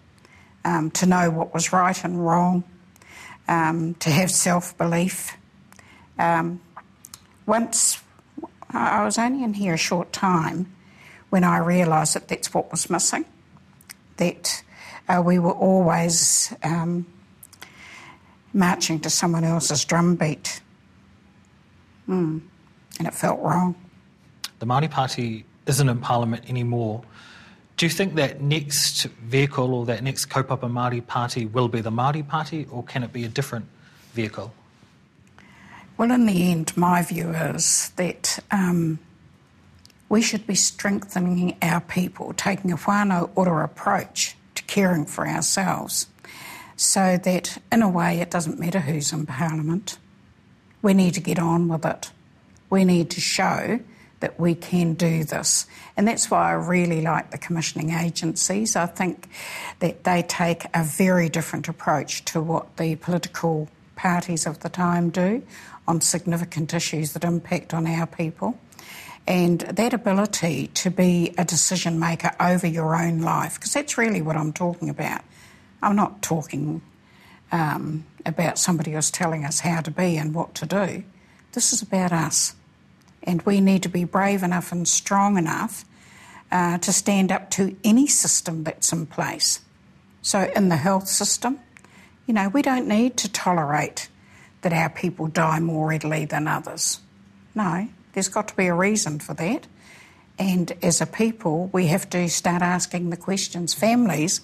um, 0.64 0.90
to 0.92 1.06
know 1.06 1.30
what 1.30 1.54
was 1.54 1.72
right 1.72 2.04
and 2.04 2.24
wrong, 2.24 2.64
um, 3.48 3.94
to 3.94 4.10
have 4.10 4.30
self 4.30 4.76
belief. 4.76 5.36
Um, 6.18 6.60
once 7.46 8.02
I 8.70 9.04
was 9.04 9.18
only 9.18 9.44
in 9.44 9.54
here 9.54 9.74
a 9.74 9.78
short 9.78 10.12
time 10.12 10.72
when 11.30 11.44
I 11.44 11.58
realised 11.58 12.14
that 12.14 12.28
that's 12.28 12.52
what 12.52 12.70
was 12.70 12.90
missing, 12.90 13.24
that 14.16 14.62
uh, 15.08 15.22
we 15.24 15.38
were 15.38 15.52
always 15.52 16.54
um, 16.62 17.06
marching 18.52 19.00
to 19.00 19.10
someone 19.10 19.44
else's 19.44 19.84
drumbeat. 19.84 20.60
Mm. 22.08 22.40
And 22.98 23.08
it 23.08 23.14
felt 23.14 23.40
wrong. 23.40 23.74
The 24.58 24.66
Māori 24.66 24.90
Party 24.90 25.44
isn't 25.66 25.88
in 25.88 25.98
Parliament 25.98 26.48
anymore. 26.48 27.02
Do 27.76 27.84
you 27.84 27.90
think 27.90 28.14
that 28.14 28.40
next 28.40 29.04
vehicle 29.04 29.74
or 29.74 29.84
that 29.86 30.02
next 30.02 30.26
kaupapa 30.30 30.70
Māori 30.70 31.06
Party 31.06 31.44
will 31.44 31.68
be 31.68 31.82
the 31.82 31.90
Māori 31.90 32.26
Party 32.26 32.66
or 32.70 32.82
can 32.82 33.02
it 33.02 33.12
be 33.12 33.24
a 33.24 33.28
different 33.28 33.66
vehicle? 34.14 34.54
Well, 35.98 36.10
in 36.10 36.26
the 36.26 36.50
end, 36.50 36.76
my 36.76 37.02
view 37.02 37.30
is 37.30 37.90
that 37.96 38.38
um, 38.50 38.98
we 40.08 40.22
should 40.22 40.46
be 40.46 40.54
strengthening 40.54 41.56
our 41.62 41.80
people, 41.80 42.32
taking 42.34 42.70
a 42.72 42.76
Whānau 42.76 43.30
Ora 43.34 43.64
approach 43.64 44.35
caring 44.66 45.06
for 45.06 45.26
ourselves, 45.26 46.06
so 46.76 47.18
that 47.24 47.58
in 47.72 47.82
a 47.82 47.88
way 47.88 48.20
it 48.20 48.30
doesn't 48.30 48.58
matter 48.58 48.80
who's 48.80 49.12
in 49.12 49.26
Parliament. 49.26 49.98
We 50.82 50.94
need 50.94 51.14
to 51.14 51.20
get 51.20 51.38
on 51.38 51.68
with 51.68 51.84
it. 51.84 52.10
We 52.70 52.84
need 52.84 53.10
to 53.10 53.20
show 53.20 53.80
that 54.20 54.40
we 54.40 54.54
can 54.54 54.94
do 54.94 55.24
this. 55.24 55.66
And 55.96 56.08
that's 56.08 56.30
why 56.30 56.50
I 56.50 56.52
really 56.52 57.00
like 57.00 57.30
the 57.30 57.38
commissioning 57.38 57.90
agencies. 57.90 58.76
I 58.76 58.86
think 58.86 59.28
that 59.80 60.04
they 60.04 60.22
take 60.22 60.64
a 60.74 60.82
very 60.82 61.28
different 61.28 61.68
approach 61.68 62.24
to 62.26 62.40
what 62.40 62.76
the 62.76 62.96
political 62.96 63.68
parties 63.94 64.46
of 64.46 64.60
the 64.60 64.68
time 64.68 65.10
do 65.10 65.42
on 65.86 66.00
significant 66.00 66.74
issues 66.74 67.12
that 67.12 67.24
impact 67.24 67.74
on 67.74 67.86
our 67.86 68.06
people. 68.06 68.58
And 69.26 69.60
that 69.60 69.92
ability 69.92 70.68
to 70.68 70.90
be 70.90 71.34
a 71.36 71.44
decision 71.44 71.98
maker 71.98 72.30
over 72.38 72.66
your 72.66 72.94
own 72.94 73.20
life, 73.20 73.54
because 73.54 73.72
that's 73.72 73.98
really 73.98 74.22
what 74.22 74.36
I'm 74.36 74.52
talking 74.52 74.88
about. 74.88 75.22
I'm 75.82 75.96
not 75.96 76.22
talking 76.22 76.80
um, 77.50 78.04
about 78.24 78.58
somebody 78.58 78.94
else 78.94 79.10
telling 79.10 79.44
us 79.44 79.60
how 79.60 79.80
to 79.80 79.90
be 79.90 80.16
and 80.16 80.34
what 80.34 80.54
to 80.56 80.66
do. 80.66 81.04
This 81.52 81.72
is 81.72 81.82
about 81.82 82.12
us. 82.12 82.54
And 83.22 83.42
we 83.42 83.60
need 83.60 83.82
to 83.82 83.88
be 83.88 84.04
brave 84.04 84.42
enough 84.42 84.70
and 84.70 84.86
strong 84.86 85.36
enough 85.36 85.84
uh, 86.52 86.78
to 86.78 86.92
stand 86.92 87.32
up 87.32 87.50
to 87.50 87.76
any 87.82 88.06
system 88.06 88.62
that's 88.62 88.92
in 88.92 89.06
place. 89.06 89.60
So, 90.22 90.50
in 90.54 90.68
the 90.68 90.76
health 90.76 91.08
system, 91.08 91.58
you 92.26 92.34
know, 92.34 92.48
we 92.48 92.62
don't 92.62 92.86
need 92.86 93.16
to 93.18 93.32
tolerate 93.32 94.08
that 94.62 94.72
our 94.72 94.90
people 94.90 95.26
die 95.28 95.60
more 95.60 95.88
readily 95.88 96.24
than 96.24 96.48
others. 96.48 97.00
No, 97.54 97.88
there's 98.16 98.28
got 98.28 98.48
to 98.48 98.56
be 98.56 98.66
a 98.66 98.74
reason 98.74 99.18
for 99.18 99.34
that. 99.34 99.66
And 100.38 100.72
as 100.82 101.02
a 101.02 101.06
people, 101.06 101.68
we 101.70 101.88
have 101.88 102.08
to 102.10 102.30
start 102.30 102.62
asking 102.62 103.10
the 103.10 103.16
questions. 103.16 103.74
Families 103.74 104.40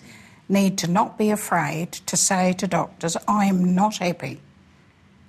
need 0.46 0.76
to 0.78 0.90
not 0.90 1.16
be 1.16 1.30
afraid 1.30 1.92
to 1.92 2.14
say 2.14 2.52
to 2.52 2.66
doctors, 2.66 3.16
I 3.26 3.46
am 3.46 3.74
not 3.74 3.96
happy 3.96 4.42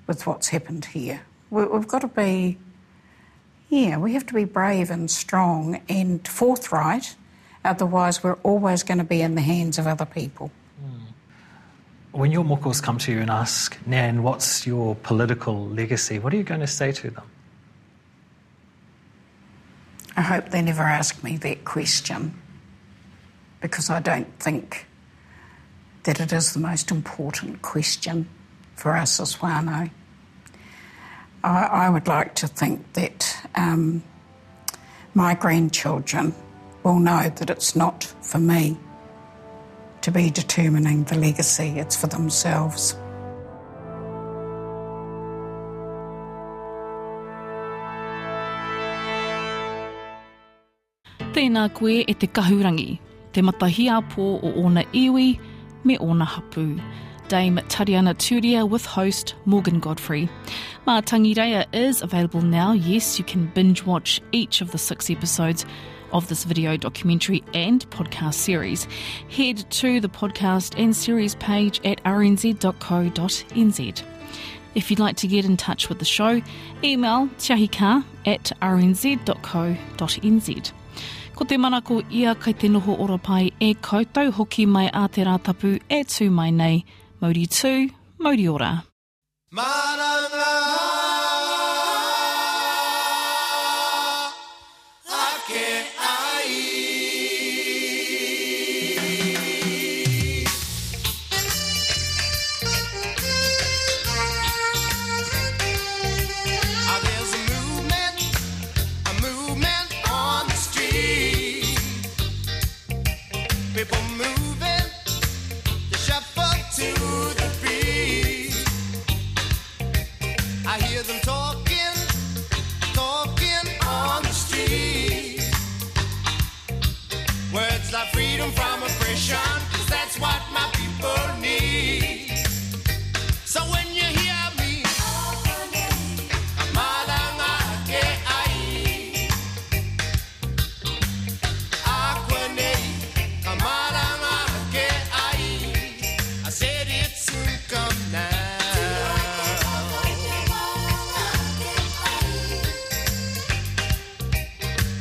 with 0.08 0.28
what's 0.28 0.50
happened 0.50 0.84
here. 0.84 1.22
We've 1.52 1.88
got 1.88 2.02
to 2.02 2.10
be, 2.10 2.58
yeah, 3.70 3.98
we 3.98 4.14
have 4.14 4.26
to 4.26 4.34
be 4.34 4.44
brave 4.44 4.92
and 4.92 5.10
strong 5.10 5.82
and 5.88 6.28
forthright, 6.28 7.16
otherwise, 7.64 8.26
we're 8.26 8.40
always 8.44 8.84
going 8.84 8.98
to 8.98 9.06
be 9.06 9.22
in 9.22 9.36
the 9.36 9.42
hands 9.42 9.80
of 9.80 9.88
other 9.88 10.06
people. 10.06 10.52
Hmm. 10.82 12.18
When 12.20 12.32
your 12.32 12.44
mokos 12.44 12.84
come 12.84 12.98
to 12.98 13.12
you 13.14 13.22
and 13.22 13.30
ask, 13.30 13.78
Nan, 13.86 14.22
what's 14.22 14.68
your 14.68 14.96
political 14.96 15.66
legacy? 15.70 16.20
What 16.20 16.34
are 16.34 16.38
you 16.38 16.44
going 16.44 16.60
to 16.60 16.68
say 16.68 16.92
to 16.92 17.10
them? 17.10 17.24
I 20.16 20.22
hope 20.22 20.50
they 20.50 20.62
never 20.62 20.84
ask 20.84 21.24
me 21.24 21.38
that 21.38 21.66
question 21.66 22.40
because 23.62 23.90
I 23.90 24.00
don't 24.00 24.40
think 24.40 24.86
that 26.04 26.20
it 26.20 26.32
is 26.32 26.54
the 26.54 26.60
most 26.60 26.92
important 26.92 27.62
question 27.62 28.28
for 28.76 28.96
us 28.96 29.20
as 29.20 29.38
whānau. 29.38 29.90
I, 31.44 31.64
I 31.64 31.90
would 31.90 32.08
like 32.08 32.36
to 32.36 32.48
think 32.48 32.94
that 32.94 33.48
um, 33.56 34.04
my 35.14 35.34
grandchildren 35.34 36.34
will 36.84 37.00
know 37.00 37.30
that 37.30 37.50
it's 37.50 37.76
not 37.76 38.04
for 38.22 38.40
me 38.40 38.78
to 40.02 40.12
be 40.12 40.30
determining 40.30 41.06
the 41.06 41.16
legacy, 41.16 41.80
it's 41.80 41.96
for 41.96 42.08
themselves. 42.08 42.96
Tēnā 51.34 51.64
koe 51.74 52.04
e 52.06 52.14
te 52.14 52.28
kahurangi, 52.30 53.00
te 53.34 53.42
matahia 53.42 53.96
pō 54.12 54.26
o 54.46 54.50
ona 54.62 54.84
iwi 54.94 55.40
me 55.84 55.98
ona 55.98 56.26
hapu. 56.26 56.80
Dame 57.28 57.58
Tariana 57.70 58.14
Turia 58.14 58.70
with 58.70 58.86
host 58.86 59.34
Morgan 59.46 59.82
Godfery. 59.82 60.30
Mātangi 60.86 61.34
Reia 61.34 61.66
is 61.74 62.04
available 62.04 62.44
now. 62.44 62.74
Yes, 62.74 63.18
you 63.18 63.26
can 63.26 63.48
binge 63.56 63.84
watch 63.84 64.22
each 64.32 64.62
of 64.62 64.72
the 64.72 64.78
six 64.78 65.10
episodes 65.10 65.66
of 66.12 66.28
this 66.28 66.44
video 66.44 66.78
documentary 66.78 67.44
and 67.56 67.90
podcast 67.90 68.36
series. 68.36 68.88
Head 69.36 69.66
to 69.72 70.00
the 70.00 70.10
podcast 70.10 70.80
and 70.80 70.96
series 70.96 71.34
page 71.34 71.82
at 71.84 72.04
rnz.co.nz. 72.04 74.04
If 74.76 74.92
you'd 74.92 75.00
like 75.00 75.18
to 75.18 75.28
get 75.28 75.46
in 75.46 75.58
touch 75.58 75.90
with 75.90 75.98
the 75.98 76.06
show, 76.06 76.44
email 76.84 77.28
tiahika 77.40 78.04
at 78.28 78.52
rnz.co.nz. 78.62 79.32
Ko 81.36 81.46
te 81.46 81.58
manako 81.58 82.02
ia 82.12 82.36
kai 82.36 82.54
te 82.54 82.70
noho 82.70 82.96
ora 83.04 83.18
pai 83.18 83.52
e 83.60 83.74
koutou 83.74 84.32
hoki 84.38 84.66
mai 84.66 84.88
a 84.94 85.08
te 85.08 85.26
rātapu 85.26 85.80
e 85.90 86.04
tū 86.14 86.30
mai 86.30 86.52
nei, 86.52 86.86
Mauri 87.22 87.48
tū, 87.48 87.74
Mauri 88.20 88.48
ora. 88.48 88.72
Maranga. 89.52 90.83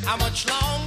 How 0.05 0.17
much 0.17 0.49
longer? 0.49 0.82